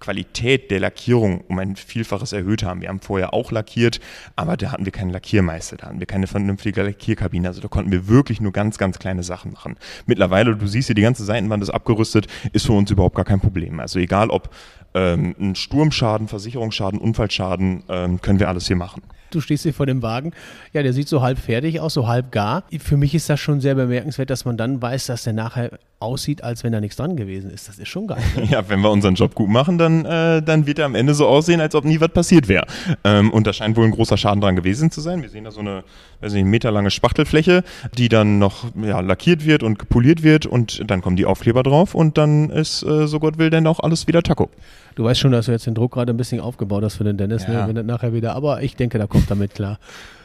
Qualität 0.00 0.70
der 0.70 0.80
Lackierung 0.80 1.40
um 1.48 1.58
ein 1.58 1.76
Vielfaches 1.76 2.32
erhöht 2.32 2.62
haben. 2.62 2.80
Wir 2.80 2.88
haben 2.88 3.00
vorher 3.00 3.34
auch 3.34 3.50
lackiert, 3.50 4.00
aber 4.36 4.56
da 4.56 4.72
hatten 4.72 4.84
wir 4.84 4.92
keinen 4.92 5.10
Lackiermeister, 5.10 5.76
da 5.76 5.86
hatten 5.86 5.98
wir 5.98 6.06
keine 6.06 6.26
vernünftige 6.26 6.82
Lackierkabine. 6.82 7.48
Also 7.48 7.60
da 7.60 7.68
konnten 7.68 7.90
wir 7.90 8.08
wirklich 8.08 8.40
nur 8.40 8.52
ganz, 8.52 8.78
ganz 8.78 8.98
kleine 8.98 9.22
Sachen 9.22 9.52
machen. 9.52 9.76
Mittlerweile, 10.06 10.56
du 10.56 10.66
siehst 10.66 10.86
hier, 10.86 10.94
die 10.94 11.02
ganze 11.02 11.24
Seitenwand 11.24 11.62
ist 11.62 11.70
abgerüstet, 11.70 12.26
ist 12.52 12.66
für 12.66 12.72
uns 12.72 12.90
überhaupt 12.90 13.16
gar 13.16 13.24
kein 13.24 13.40
Problem. 13.40 13.80
Also 13.80 13.98
egal 13.98 14.30
ob 14.30 14.50
ähm, 14.94 15.34
ein 15.38 15.54
Sturmschaden, 15.54 16.28
Versicherungsschaden, 16.28 16.98
Unfallschaden, 16.98 17.84
ähm, 17.88 18.20
können 18.20 18.40
wir 18.40 18.48
alles 18.48 18.66
hier 18.66 18.76
machen. 18.76 19.02
Du 19.30 19.40
stehst 19.40 19.64
hier 19.64 19.74
vor 19.74 19.86
dem 19.86 20.02
Wagen. 20.02 20.32
Ja, 20.72 20.82
der 20.82 20.92
sieht 20.92 21.08
so 21.08 21.20
halb 21.20 21.38
fertig 21.38 21.80
aus, 21.80 21.94
so 21.94 22.08
halb 22.08 22.32
gar. 22.32 22.64
Für 22.78 22.96
mich 22.96 23.14
ist 23.14 23.28
das 23.28 23.40
schon 23.40 23.60
sehr 23.60 23.74
bemerkenswert, 23.74 24.30
dass 24.30 24.44
man 24.44 24.56
dann 24.56 24.80
weiß, 24.80 25.06
dass 25.06 25.24
der 25.24 25.34
nachher 25.34 25.78
aussieht, 26.00 26.44
als 26.44 26.62
wenn 26.62 26.72
da 26.72 26.80
nichts 26.80 26.96
dran 26.96 27.16
gewesen 27.16 27.50
ist. 27.50 27.68
Das 27.68 27.78
ist 27.78 27.88
schon 27.88 28.06
geil. 28.06 28.22
Ne? 28.36 28.44
Ja, 28.50 28.68
wenn 28.68 28.80
wir 28.80 28.90
unseren 28.90 29.14
Job 29.14 29.34
gut 29.34 29.48
machen, 29.48 29.78
dann, 29.78 30.04
äh, 30.04 30.42
dann 30.42 30.66
wird 30.66 30.78
er 30.78 30.86
am 30.86 30.94
Ende 30.94 31.14
so 31.14 31.26
aussehen, 31.26 31.60
als 31.60 31.74
ob 31.74 31.84
nie 31.84 32.00
was 32.00 32.10
passiert 32.10 32.48
wäre. 32.48 32.66
Ähm, 33.04 33.30
und 33.30 33.46
da 33.46 33.52
scheint 33.52 33.76
wohl 33.76 33.84
ein 33.84 33.90
großer 33.90 34.16
Schaden 34.16 34.40
dran 34.40 34.56
gewesen 34.56 34.90
zu 34.90 35.00
sein. 35.00 35.22
Wir 35.22 35.28
sehen 35.28 35.44
da 35.44 35.50
so 35.50 35.60
eine, 35.60 35.82
weiß 36.20 36.32
nicht, 36.32 36.44
meterlange 36.44 36.90
Spachtelfläche, 36.90 37.64
die 37.96 38.08
dann 38.08 38.38
noch 38.38 38.64
ja, 38.80 39.00
lackiert 39.00 39.44
wird 39.44 39.62
und 39.62 39.88
poliert 39.88 40.22
wird 40.22 40.46
und 40.46 40.88
dann 40.88 41.02
kommen 41.02 41.16
die 41.16 41.26
Aufkleber 41.26 41.62
drauf 41.62 41.94
und 41.94 42.16
dann 42.16 42.50
ist, 42.50 42.82
äh, 42.84 43.06
so 43.08 43.18
Gott 43.18 43.38
will, 43.38 43.50
dann 43.50 43.66
auch 43.66 43.80
alles 43.80 44.06
wieder 44.06 44.22
Taco. 44.22 44.50
Du 44.94 45.04
weißt 45.04 45.20
schon, 45.20 45.32
dass 45.32 45.46
du 45.46 45.52
jetzt 45.52 45.66
den 45.66 45.74
Druck 45.74 45.92
gerade 45.92 46.12
ein 46.12 46.16
bisschen 46.16 46.40
aufgebaut 46.40 46.84
hast 46.84 46.96
für 46.96 47.04
den 47.04 47.16
Dennis, 47.16 47.46
ne? 47.46 47.54
ja. 47.54 47.62
ne? 47.62 47.68
wenn 47.68 47.74
das 47.74 47.84
nachher 47.84 48.12
wieder, 48.12 48.34
aber 48.34 48.62
ich 48.62 48.76
denke, 48.76 48.98
da 48.98 49.06
kommt 49.06 49.30
damit 49.30 49.54
klar. 49.54 49.78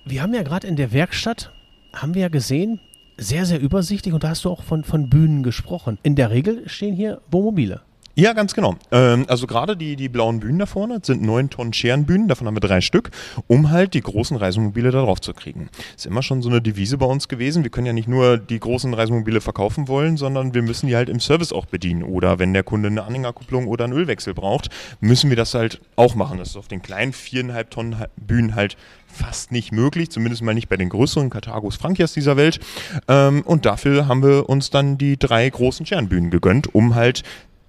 Wir 0.05 0.21
haben 0.21 0.33
ja 0.33 0.43
gerade 0.43 0.67
in 0.67 0.75
der 0.75 0.93
Werkstatt, 0.93 1.51
haben 1.93 2.13
wir 2.13 2.23
ja 2.23 2.29
gesehen, 2.29 2.79
sehr, 3.17 3.45
sehr 3.45 3.59
übersichtlich 3.59 4.13
und 4.13 4.23
da 4.23 4.29
hast 4.29 4.45
du 4.45 4.49
auch 4.49 4.63
von, 4.63 4.83
von 4.83 5.09
Bühnen 5.09 5.43
gesprochen. 5.43 5.97
In 6.03 6.15
der 6.15 6.31
Regel 6.31 6.67
stehen 6.67 6.95
hier 6.95 7.21
Wohnmobile. 7.31 7.81
Ja, 8.15 8.33
ganz 8.33 8.53
genau. 8.53 8.75
Ähm, 8.91 9.25
also 9.27 9.47
gerade 9.47 9.75
die, 9.75 9.95
die 9.95 10.07
blauen 10.07 10.39
Bühnen 10.39 10.59
da 10.59 10.67
vorne 10.67 10.99
sind 11.01 11.23
neun 11.23 11.49
Tonnen 11.49 11.73
Scherenbühnen, 11.73 12.27
davon 12.27 12.45
haben 12.45 12.55
wir 12.55 12.61
drei 12.61 12.79
Stück, 12.79 13.09
um 13.47 13.71
halt 13.71 13.95
die 13.95 14.01
großen 14.01 14.37
Reisemobile 14.37 14.91
da 14.91 15.01
drauf 15.01 15.19
zu 15.19 15.33
kriegen. 15.33 15.69
Ist 15.95 16.05
immer 16.05 16.21
schon 16.21 16.43
so 16.43 16.49
eine 16.49 16.61
Devise 16.61 16.99
bei 16.99 17.07
uns 17.07 17.27
gewesen. 17.27 17.63
Wir 17.63 17.71
können 17.71 17.87
ja 17.87 17.93
nicht 17.93 18.07
nur 18.07 18.37
die 18.37 18.59
großen 18.59 18.93
Reisemobile 18.93 19.41
verkaufen 19.41 19.87
wollen, 19.87 20.17
sondern 20.17 20.53
wir 20.53 20.61
müssen 20.61 20.85
die 20.85 20.95
halt 20.95 21.09
im 21.09 21.19
Service 21.19 21.51
auch 21.51 21.65
bedienen. 21.65 22.03
Oder 22.03 22.37
wenn 22.37 22.53
der 22.53 22.61
Kunde 22.61 22.89
eine 22.89 23.03
Anhängerkupplung 23.03 23.65
oder 23.65 23.85
einen 23.85 23.93
Ölwechsel 23.93 24.35
braucht, 24.35 24.69
müssen 24.99 25.31
wir 25.31 25.37
das 25.37 25.55
halt 25.55 25.81
auch 25.95 26.13
machen. 26.13 26.37
Das 26.37 26.49
ist 26.49 26.57
auf 26.57 26.67
den 26.67 26.83
kleinen 26.83 27.13
viereinhalb 27.13 27.71
Tonnen 27.71 27.95
Bühnen 28.15 28.53
halt 28.53 28.77
fast 29.07 29.51
nicht 29.51 29.71
möglich, 29.71 30.11
zumindest 30.11 30.43
mal 30.43 30.53
nicht 30.53 30.69
bei 30.69 30.77
den 30.77 30.89
größeren 30.89 31.31
Karthagos 31.31 31.77
Frankias 31.77 32.13
dieser 32.13 32.37
Welt. 32.37 32.59
Ähm, 33.07 33.41
und 33.41 33.65
dafür 33.65 34.07
haben 34.07 34.21
wir 34.21 34.49
uns 34.49 34.69
dann 34.69 34.99
die 34.99 35.17
drei 35.17 35.49
großen 35.49 35.85
Scherenbühnen 35.87 36.29
gegönnt, 36.29 36.75
um 36.75 36.93
halt 36.93 37.23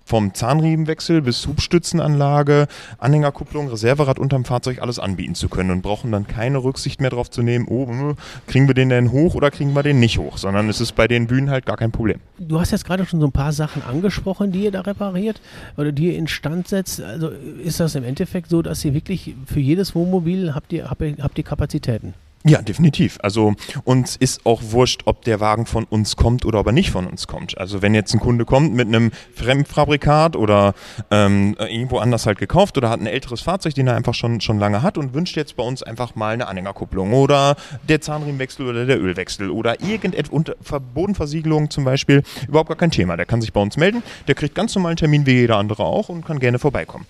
vom 0.05 0.35
Zahnriemenwechsel 0.35 1.23
bis 1.23 1.47
Hubstützenanlage, 1.47 2.67
Anhängerkupplung, 2.99 3.69
Reserverad 3.69 4.19
unterm 4.19 4.45
Fahrzeug 4.45 4.81
alles 4.83 4.99
anbieten 4.99 5.35
zu 5.35 5.49
können 5.49 5.71
und 5.71 5.83
brauchen 5.83 6.13
dann 6.13 6.27
keine 6.27 6.63
Rücksicht 6.63 7.01
mehr 7.01 7.11
darauf 7.11 7.31
zu 7.31 7.43
nehmen, 7.43 7.67
oh, 7.69 7.87
hm, 7.89 8.17
kriegen 8.47 8.69
wir 8.69 8.75
den 8.75 8.91
denn 8.91 9.13
hoch 9.13 9.35
oder 9.35 9.51
kriegen 9.51 9.75
wir 9.75 9.83
den 9.83 10.01
nicht 10.01 10.19
hoch, 10.19 10.39
sondern 10.39 10.69
es 10.69 10.81
ist 10.81 10.93
bei 10.93 11.09
den 11.09 11.27
Bühnen 11.27 11.51
halt 11.51 11.67
gar 11.67 11.77
kein 11.77 11.91
Problem. 11.91 12.21
Du 12.39 12.61
hast 12.61 12.71
jetzt 12.71 12.85
gerade 12.85 13.07
schon 13.07 13.21
so 13.21 13.27
ein 13.27 13.33
paar 13.33 13.53
Sachen 13.53 13.83
angesprochen, 13.83 14.53
die 14.53 14.65
ihr 14.65 14.73
da 14.73 14.83
repariert 14.83 15.41
oder 15.77 15.93
die 15.93 16.09
ihr 16.09 16.19
instand 16.19 16.69
setzt. 16.69 17.01
Also 17.01 17.29
ist 17.29 17.81
das 17.81 17.95
im 17.95 18.05
Endeffekt 18.05 18.51
so, 18.51 18.63
dass 18.63 18.85
ihr 18.85 18.95
wirklich 18.95 19.35
für 19.47 19.61
jedes 19.61 19.95
Wohnmobil 19.95 20.55
habt 20.55 20.73
ihr, 20.73 20.91
habt 20.91 21.03
ihr, 21.03 21.17
habt 21.21 21.39
ihr 21.39 21.45
Kapazitäten? 21.45 22.15
Ja, 22.47 22.61
definitiv. 22.61 23.17
Also 23.23 23.55
uns 23.85 24.17
ist 24.17 24.45
auch 24.45 24.61
wurscht, 24.63 25.01
ob 25.07 25.25
der 25.25 25.41
Wagen 25.41 25.65
von 25.65 25.85
uns 25.85 26.15
kommt 26.15 26.45
oder 26.45 26.61
ob 26.61 26.67
er 26.67 26.73
nicht 26.73 26.91
von 26.91 27.07
uns 27.07 27.27
kommt. 27.27 27.57
Also 27.57 27.81
wenn 27.81 27.95
jetzt 27.95 28.13
ein 28.13 28.21
Kunde 28.21 28.45
kommt 28.45 28.75
mit 28.75 28.87
einem 28.87 29.13
Fremdfabrikat 29.35 30.37
oder 30.37 30.75
ähm, 31.11 31.57
irgendwo 31.59 31.97
anders 31.97 32.27
halt 32.27 32.39
gekauft 32.39 32.77
oder 32.77 32.91
hat 32.91 33.01
ein 33.01 33.07
älteres 33.07 33.41
Fahrzeug, 33.41 33.75
den 33.75 33.87
er 33.87 33.97
einfach 33.97 34.13
schon, 34.13 34.43
schon 34.43 34.59
lange 34.59 34.83
hat 34.83 34.99
und 34.99 35.15
wünscht 35.15 35.39
jetzt 35.39 35.57
bei 35.57 35.63
uns 35.63 35.83
einfach 35.83 36.17
mal 36.17 36.35
eine 36.35 36.47
Anhängerkupplung 36.47 37.15
oder 37.15 37.57
der 37.89 38.03
Zahnriemenwechsel 38.03 38.69
oder 38.69 38.85
der 38.85 39.01
Ölwechsel 39.01 39.49
oder 39.49 39.81
irgendetwas, 39.81 40.45
Bodenversiegelung 40.93 41.71
zum 41.71 41.85
Beispiel, 41.85 42.25
überhaupt 42.47 42.69
gar 42.69 42.77
kein 42.77 42.91
Thema. 42.91 43.17
Der 43.17 43.25
kann 43.25 43.41
sich 43.41 43.55
bei 43.55 43.63
uns 43.63 43.79
melden, 43.79 44.03
der 44.29 44.35
kriegt 44.35 44.55
ganz 44.55 44.75
normalen 44.75 44.99
Termin 44.99 45.25
wie 45.25 45.33
jeder 45.33 45.57
andere 45.57 45.85
auch 45.85 46.11
und 46.11 46.27
kann 46.27 46.41
gerne 46.41 46.59
vorbeikommen. 46.59 47.07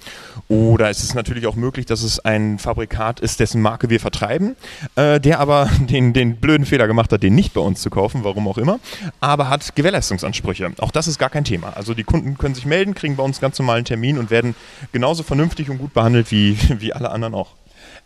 Oder 0.47 0.91
es 0.91 1.03
ist 1.03 1.17
natürlich 1.17 1.49
auch 1.49 1.57
möglich, 1.57 1.87
dass 1.87 2.05
es 2.05 2.21
ein 2.21 2.61
Fabrikat 2.61 3.19
ist, 3.19 3.41
dessen 3.41 3.61
Marke 3.61 3.91
wir 3.91 3.99
vertreiben. 3.99 4.55
Äh, 4.95 5.24
der 5.25 5.41
aber 5.41 5.69
den, 5.81 6.13
den 6.13 6.37
blöden 6.37 6.67
Fehler 6.67 6.87
gemacht 6.87 7.13
hat, 7.13 7.23
den 7.23 7.35
nicht 7.35 7.55
bei 7.55 7.61
uns 7.61 7.81
zu 7.81 7.91
kaufen, 7.91 8.25
warum 8.25 8.47
auch 8.49 8.59
immer, 8.59 8.79
aber 9.21 9.49
hat 9.49 9.75
Gewährleistungsansprüche. 9.75 10.73
Auch 10.79 10.91
das 10.91 11.09
ist 11.09 11.19
gar 11.19 11.31
kein 11.31 11.45
Thema. 11.45 11.77
Also 11.77 11.95
die 11.95 12.05
Kunden 12.05 12.39
können 12.39 12.55
sich 12.55 12.67
melden, 12.67 12.95
kriegen 12.95 13.17
bei 13.17 13.23
uns 13.23 13.41
ganz 13.41 13.59
normalen 13.59 13.85
Termin 13.85 14.19
und 14.19 14.31
werden 14.31 14.55
genauso 14.93 15.23
vernünftig 15.23 15.71
und 15.71 15.79
gut 15.79 15.95
behandelt 15.95 16.31
wie, 16.31 16.57
wie 16.79 16.93
alle 16.93 17.11
anderen 17.11 17.35
auch. 17.35 17.51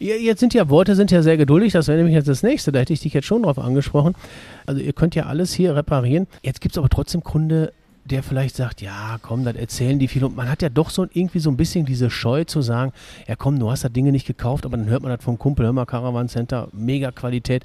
Jetzt 0.01 0.39
sind 0.39 0.55
ja 0.55 0.69
Worte 0.69 0.95
sind 0.95 1.11
ja 1.11 1.23
sehr 1.23 1.37
geduldig, 1.37 1.73
das 1.73 1.89
wäre 1.89 1.99
nämlich 1.99 2.15
jetzt 2.15 2.29
das 2.29 2.45
nächste, 2.45 2.71
da 2.71 2.79
hätte 2.79 2.93
ich 2.93 3.01
dich 3.01 3.15
jetzt 3.15 3.27
schon 3.27 3.43
drauf 3.43 3.59
angesprochen. 3.59 4.15
Also 4.65 4.81
ihr 4.81 4.93
könnt 4.93 5.17
ja 5.17 5.27
alles 5.27 5.53
hier 5.53 5.75
reparieren. 5.75 6.29
Jetzt 6.43 6.61
gibt 6.61 6.75
es 6.75 6.79
aber 6.79 6.89
trotzdem 6.89 7.25
Kunde, 7.25 7.73
der 8.11 8.23
vielleicht 8.23 8.57
sagt, 8.57 8.81
ja, 8.81 9.19
komm, 9.23 9.45
das 9.45 9.57
erzählen 9.57 9.99
die 9.99 10.09
viel. 10.09 10.25
Und 10.25 10.37
man 10.37 10.51
hat 10.51 10.63
ja 10.63 10.69
doch 10.69 10.91
so 10.91 11.05
irgendwie 11.13 11.39
so 11.39 11.51
ein 11.51 11.57
bisschen 11.57 11.85
diese 11.85 12.11
Scheu 12.11 12.45
zu 12.45 12.63
sagen, 12.63 12.93
ja 13.27 13.37
komm, 13.37 13.59
du 13.59 13.71
hast 13.71 13.85
das 13.85 13.93
Dinge 13.93 14.13
nicht 14.13 14.27
gekauft, 14.27 14.67
aber 14.67 14.77
dann 14.77 14.87
hört 14.87 15.03
man 15.03 15.13
das 15.13 15.23
vom 15.23 15.39
Kumpel, 15.39 15.67
hör 15.67 15.73
mal, 15.73 15.87
Caravan 15.87 16.29
Center, 16.29 16.69
mega 16.73 17.13
Qualität 17.13 17.65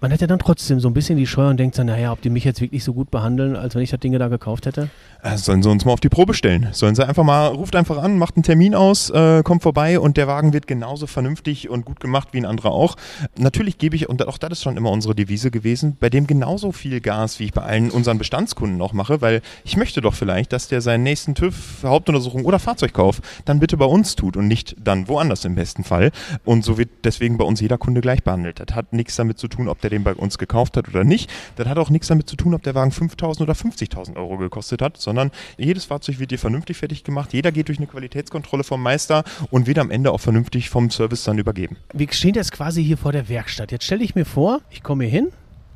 man 0.00 0.12
hat 0.12 0.20
ja 0.20 0.26
dann 0.26 0.38
trotzdem 0.38 0.78
so 0.78 0.88
ein 0.88 0.94
bisschen 0.94 1.16
die 1.16 1.26
Scheu 1.26 1.48
und 1.48 1.56
denkt 1.58 1.78
dann, 1.78 1.86
naja, 1.86 2.12
ob 2.12 2.20
die 2.20 2.28
mich 2.28 2.44
jetzt 2.44 2.60
wirklich 2.60 2.84
so 2.84 2.92
gut 2.92 3.10
behandeln, 3.10 3.56
als 3.56 3.74
wenn 3.74 3.82
ich 3.82 3.90
das 3.90 4.00
Ding 4.00 4.12
da 4.12 4.28
gekauft 4.28 4.66
hätte? 4.66 4.90
Äh, 5.22 5.38
sollen 5.38 5.62
sie 5.62 5.70
uns 5.70 5.84
mal 5.84 5.92
auf 5.92 6.00
die 6.00 6.10
Probe 6.10 6.34
stellen. 6.34 6.68
Sollen 6.72 6.94
sie 6.94 7.06
einfach 7.06 7.24
mal, 7.24 7.48
ruft 7.48 7.74
einfach 7.74 7.98
an, 7.98 8.18
macht 8.18 8.36
einen 8.36 8.42
Termin 8.42 8.74
aus, 8.74 9.08
äh, 9.10 9.42
kommt 9.42 9.62
vorbei 9.62 9.98
und 9.98 10.18
der 10.18 10.26
Wagen 10.26 10.52
wird 10.52 10.66
genauso 10.66 11.06
vernünftig 11.06 11.70
und 11.70 11.86
gut 11.86 12.00
gemacht 12.00 12.28
wie 12.32 12.38
ein 12.38 12.44
anderer 12.44 12.72
auch. 12.72 12.96
Natürlich 13.38 13.78
gebe 13.78 13.96
ich, 13.96 14.08
und 14.08 14.26
auch 14.26 14.36
das 14.38 14.52
ist 14.52 14.62
schon 14.62 14.76
immer 14.76 14.90
unsere 14.90 15.14
Devise 15.14 15.50
gewesen, 15.50 15.96
bei 15.98 16.10
dem 16.10 16.26
genauso 16.26 16.72
viel 16.72 17.00
Gas, 17.00 17.40
wie 17.40 17.44
ich 17.44 17.52
bei 17.52 17.62
allen 17.62 17.90
unseren 17.90 18.18
Bestandskunden 18.18 18.76
noch 18.76 18.92
mache, 18.92 19.22
weil 19.22 19.40
ich 19.64 19.78
möchte 19.78 20.02
doch 20.02 20.14
vielleicht, 20.14 20.52
dass 20.52 20.68
der 20.68 20.82
seinen 20.82 21.04
nächsten 21.04 21.34
TÜV, 21.34 21.82
Hauptuntersuchung 21.82 22.44
oder 22.44 22.58
Fahrzeugkauf 22.58 23.22
dann 23.46 23.60
bitte 23.60 23.78
bei 23.78 23.86
uns 23.86 24.14
tut 24.14 24.36
und 24.36 24.46
nicht 24.46 24.76
dann 24.78 25.08
woanders 25.08 25.44
im 25.46 25.54
besten 25.54 25.84
Fall. 25.84 26.12
Und 26.44 26.64
so 26.64 26.76
wird 26.76 26.90
deswegen 27.04 27.38
bei 27.38 27.44
uns 27.44 27.60
jeder 27.60 27.78
Kunde 27.78 28.02
gleich 28.02 28.22
behandelt. 28.22 28.60
Das 28.60 28.76
hat 28.76 28.92
nichts 28.92 29.16
damit 29.16 29.38
zu 29.38 29.48
tun, 29.48 29.68
ob 29.68 29.80
der 29.80 29.85
den 29.88 30.04
bei 30.04 30.14
uns 30.14 30.38
gekauft 30.38 30.76
hat 30.76 30.88
oder 30.88 31.04
nicht. 31.04 31.30
Das 31.56 31.68
hat 31.68 31.78
auch 31.78 31.90
nichts 31.90 32.08
damit 32.08 32.28
zu 32.28 32.36
tun, 32.36 32.54
ob 32.54 32.62
der 32.62 32.74
Wagen 32.74 32.90
5.000 32.90 33.42
oder 33.42 33.52
50.000 33.52 34.16
Euro 34.16 34.36
gekostet 34.38 34.82
hat, 34.82 34.96
sondern 34.96 35.30
jedes 35.58 35.84
Fahrzeug 35.84 36.18
wird 36.18 36.30
dir 36.30 36.38
vernünftig 36.38 36.76
fertig 36.76 37.04
gemacht. 37.04 37.32
Jeder 37.32 37.52
geht 37.52 37.68
durch 37.68 37.78
eine 37.78 37.86
Qualitätskontrolle 37.86 38.64
vom 38.64 38.82
Meister 38.82 39.24
und 39.50 39.66
wird 39.66 39.78
am 39.78 39.90
Ende 39.90 40.12
auch 40.12 40.20
vernünftig 40.20 40.70
vom 40.70 40.90
Service 40.90 41.24
dann 41.24 41.38
übergeben. 41.38 41.76
Wir 41.92 42.08
stehen 42.12 42.34
jetzt 42.34 42.52
quasi 42.52 42.84
hier 42.84 42.96
vor 42.96 43.12
der 43.12 43.28
Werkstatt. 43.28 43.72
Jetzt 43.72 43.84
stelle 43.84 44.04
ich 44.04 44.14
mir 44.14 44.24
vor, 44.24 44.60
ich 44.70 44.82
komme 44.82 45.04
hier 45.04 45.12
hin 45.12 45.28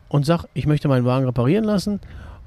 und 0.08 0.26
sage, 0.26 0.48
ich 0.54 0.66
möchte 0.66 0.88
meinen 0.88 1.04
Wagen 1.04 1.26
reparieren 1.26 1.64
lassen 1.64 2.00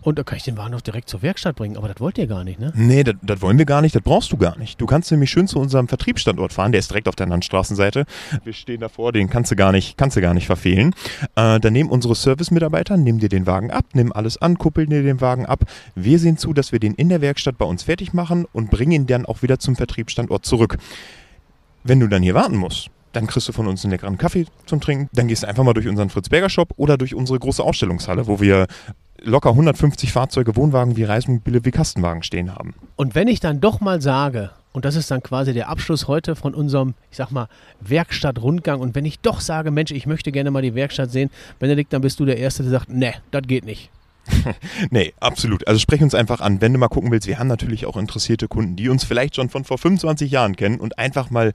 und 0.03 0.19
da 0.19 0.23
kann 0.23 0.37
ich 0.37 0.43
den 0.43 0.57
Wagen 0.57 0.73
auch 0.73 0.81
direkt 0.81 1.09
zur 1.09 1.21
Werkstatt 1.21 1.55
bringen. 1.55 1.77
Aber 1.77 1.87
das 1.87 1.99
wollt 1.99 2.17
ihr 2.17 2.27
gar 2.27 2.43
nicht, 2.43 2.59
ne? 2.59 2.71
Nee, 2.75 3.03
das, 3.03 3.41
wollen 3.41 3.57
wir 3.57 3.65
gar 3.65 3.81
nicht. 3.81 3.95
Das 3.95 4.01
brauchst 4.01 4.31
du 4.31 4.37
gar 4.37 4.57
nicht. 4.57 4.79
Du 4.79 4.85
kannst 4.85 5.11
nämlich 5.11 5.29
schön 5.29 5.47
zu 5.47 5.59
unserem 5.59 5.87
Vertriebsstandort 5.87 6.53
fahren. 6.53 6.71
Der 6.71 6.79
ist 6.79 6.89
direkt 6.89 7.07
auf 7.07 7.15
der 7.15 7.25
anderen 7.25 7.41
Straßenseite. 7.41 8.05
Wir 8.43 8.53
stehen 8.53 8.81
davor, 8.81 9.11
den 9.11 9.29
kannst 9.29 9.51
du 9.51 9.55
gar 9.55 9.71
nicht, 9.71 9.97
kannst 9.97 10.17
du 10.17 10.21
gar 10.21 10.33
nicht 10.33 10.45
verfehlen. 10.45 10.93
Äh, 11.35 11.59
dann 11.59 11.73
nehmen 11.73 11.89
unsere 11.89 12.15
Service-Mitarbeiter, 12.15 12.97
nehmen 12.97 13.19
dir 13.19 13.29
den 13.29 13.47
Wagen 13.47 13.71
ab, 13.71 13.85
nehmen 13.93 14.11
alles 14.11 14.37
an, 14.41 14.57
kuppeln 14.57 14.89
dir 14.89 15.03
den 15.03 15.21
Wagen 15.21 15.45
ab. 15.45 15.65
Wir 15.95 16.19
sehen 16.19 16.37
zu, 16.37 16.53
dass 16.53 16.71
wir 16.71 16.79
den 16.79 16.93
in 16.93 17.09
der 17.09 17.21
Werkstatt 17.21 17.57
bei 17.57 17.65
uns 17.65 17.83
fertig 17.83 18.13
machen 18.13 18.45
und 18.51 18.69
bringen 18.69 18.91
ihn 18.91 19.07
dann 19.07 19.25
auch 19.25 19.41
wieder 19.41 19.59
zum 19.59 19.75
Vertriebsstandort 19.75 20.45
zurück. 20.45 20.77
Wenn 21.83 21.99
du 21.99 22.07
dann 22.07 22.23
hier 22.23 22.33
warten 22.33 22.55
musst, 22.55 22.89
dann 23.13 23.27
kriegst 23.27 23.47
du 23.47 23.53
von 23.53 23.67
uns 23.67 23.83
einen 23.83 23.91
leckeren 23.91 24.17
Kaffee 24.17 24.45
zum 24.65 24.81
Trinken. 24.81 25.09
Dann 25.13 25.27
gehst 25.27 25.43
du 25.43 25.47
einfach 25.47 25.63
mal 25.63 25.73
durch 25.73 25.87
unseren 25.87 26.09
Fritz-Berger-Shop 26.09 26.73
oder 26.75 26.97
durch 26.97 27.15
unsere 27.15 27.39
große 27.39 27.63
Ausstellungshalle, 27.63 28.27
wo 28.27 28.41
wir 28.41 28.67
locker 29.21 29.49
150 29.49 30.11
Fahrzeuge, 30.11 30.55
Wohnwagen 30.55 30.97
wie 30.97 31.03
Reisemobile 31.03 31.63
wie 31.63 31.71
Kastenwagen 31.71 32.23
stehen 32.23 32.53
haben. 32.53 32.73
Und 32.95 33.15
wenn 33.15 33.27
ich 33.27 33.39
dann 33.39 33.61
doch 33.61 33.79
mal 33.79 34.01
sage, 34.01 34.51
und 34.73 34.85
das 34.85 34.95
ist 34.95 35.09
dann 35.11 35.21
quasi 35.21 35.53
der 35.53 35.69
Abschluss 35.69 36.07
heute 36.07 36.35
von 36.35 36.53
unserem, 36.53 36.95
ich 37.11 37.17
sag 37.17 37.31
mal, 37.31 37.47
Werkstattrundgang. 37.79 38.79
Und 38.79 38.95
wenn 38.95 39.05
ich 39.05 39.19
doch 39.19 39.39
sage, 39.39 39.71
Mensch, 39.71 39.91
ich 39.91 40.07
möchte 40.07 40.31
gerne 40.31 40.51
mal 40.51 40.63
die 40.63 40.75
Werkstatt 40.75 41.11
sehen, 41.11 41.29
Benedikt, 41.59 41.93
dann 41.93 42.01
bist 42.01 42.19
du 42.19 42.25
der 42.25 42.37
Erste, 42.37 42.63
der 42.63 42.71
sagt, 42.71 42.89
ne, 42.89 43.13
das 43.31 43.43
geht 43.43 43.65
nicht. 43.65 43.91
nee, 44.89 45.13
absolut. 45.19 45.67
Also 45.67 45.79
sprech 45.79 46.01
uns 46.01 46.15
einfach 46.15 46.41
an, 46.41 46.61
wenn 46.61 46.73
du 46.73 46.79
mal 46.79 46.87
gucken 46.87 47.11
willst. 47.11 47.27
Wir 47.27 47.39
haben 47.39 47.47
natürlich 47.47 47.85
auch 47.85 47.97
interessierte 47.97 48.47
Kunden, 48.47 48.75
die 48.75 48.89
uns 48.89 49.03
vielleicht 49.03 49.35
schon 49.35 49.49
von 49.49 49.63
vor 49.63 49.77
25 49.77 50.31
Jahren 50.31 50.55
kennen 50.55 50.79
und 50.79 50.97
einfach 50.97 51.29
mal 51.29 51.53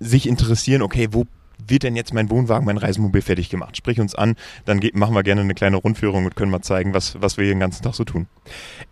sich 0.00 0.26
interessieren, 0.26 0.82
okay, 0.82 1.08
wo 1.12 1.26
wird 1.66 1.82
denn 1.82 1.96
jetzt 1.96 2.14
mein 2.14 2.30
Wohnwagen, 2.30 2.64
mein 2.64 2.78
Reisemobil 2.78 3.22
fertig 3.22 3.50
gemacht? 3.50 3.76
Sprich 3.76 4.00
uns 4.00 4.14
an, 4.14 4.36
dann 4.64 4.80
geht, 4.80 4.94
machen 4.94 5.14
wir 5.14 5.22
gerne 5.22 5.40
eine 5.40 5.54
kleine 5.54 5.76
Rundführung 5.76 6.24
und 6.24 6.36
können 6.36 6.50
mal 6.50 6.62
zeigen, 6.62 6.94
was, 6.94 7.20
was 7.20 7.36
wir 7.36 7.44
hier 7.44 7.54
den 7.54 7.60
ganzen 7.60 7.82
Tag 7.82 7.94
so 7.94 8.04
tun. 8.04 8.26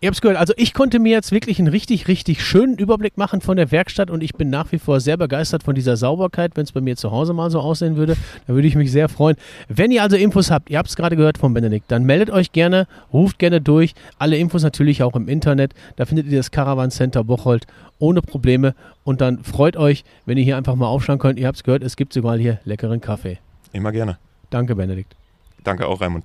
Ihr 0.00 0.08
habt 0.08 0.16
es 0.16 0.20
gehört, 0.20 0.38
also 0.38 0.52
ich 0.56 0.74
konnte 0.74 0.98
mir 0.98 1.12
jetzt 1.12 1.32
wirklich 1.32 1.58
einen 1.58 1.68
richtig, 1.68 2.08
richtig 2.08 2.44
schönen 2.44 2.76
Überblick 2.76 3.16
machen 3.16 3.40
von 3.40 3.56
der 3.56 3.70
Werkstatt 3.70 4.10
und 4.10 4.22
ich 4.22 4.34
bin 4.34 4.50
nach 4.50 4.72
wie 4.72 4.78
vor 4.78 5.00
sehr 5.00 5.16
begeistert 5.16 5.62
von 5.62 5.74
dieser 5.74 5.96
Sauberkeit. 5.96 6.56
Wenn 6.56 6.64
es 6.64 6.72
bei 6.72 6.80
mir 6.80 6.96
zu 6.96 7.10
Hause 7.10 7.32
mal 7.32 7.50
so 7.50 7.60
aussehen 7.60 7.96
würde, 7.96 8.16
dann 8.46 8.56
würde 8.56 8.68
ich 8.68 8.76
mich 8.76 8.92
sehr 8.92 9.08
freuen. 9.08 9.36
Wenn 9.68 9.90
ihr 9.90 10.02
also 10.02 10.16
Infos 10.16 10.50
habt, 10.50 10.70
ihr 10.70 10.78
habt 10.78 10.88
es 10.88 10.96
gerade 10.96 11.16
gehört 11.16 11.38
von 11.38 11.54
Benedikt, 11.54 11.90
dann 11.90 12.04
meldet 12.04 12.30
euch 12.30 12.52
gerne, 12.52 12.86
ruft 13.12 13.38
gerne 13.38 13.60
durch. 13.60 13.94
Alle 14.18 14.36
Infos 14.36 14.62
natürlich 14.62 15.02
auch 15.02 15.16
im 15.16 15.28
Internet. 15.28 15.72
Da 15.96 16.04
findet 16.04 16.26
ihr 16.26 16.38
das 16.38 16.50
Caravan 16.50 16.90
Center 16.90 17.24
Bocholt 17.24 17.66
ohne 17.98 18.22
Probleme. 18.22 18.74
Und 19.04 19.20
dann 19.20 19.42
freut 19.42 19.76
euch, 19.76 20.04
wenn 20.24 20.36
ihr 20.36 20.44
hier 20.44 20.56
einfach 20.56 20.74
mal 20.74 20.86
aufschauen 20.86 21.18
könnt. 21.18 21.38
Ihr 21.38 21.46
habt 21.46 21.56
es 21.56 21.64
gehört, 21.64 21.82
es 21.82 21.96
gibt 21.96 22.12
sogar 22.12 22.36
hier 22.36 22.55
leckeren 22.64 23.00
Kaffee. 23.00 23.38
Immer 23.72 23.92
gerne. 23.92 24.18
Danke, 24.50 24.74
Benedikt. 24.74 25.16
Danke 25.64 25.86
auch, 25.86 26.00
Raimund. 26.00 26.14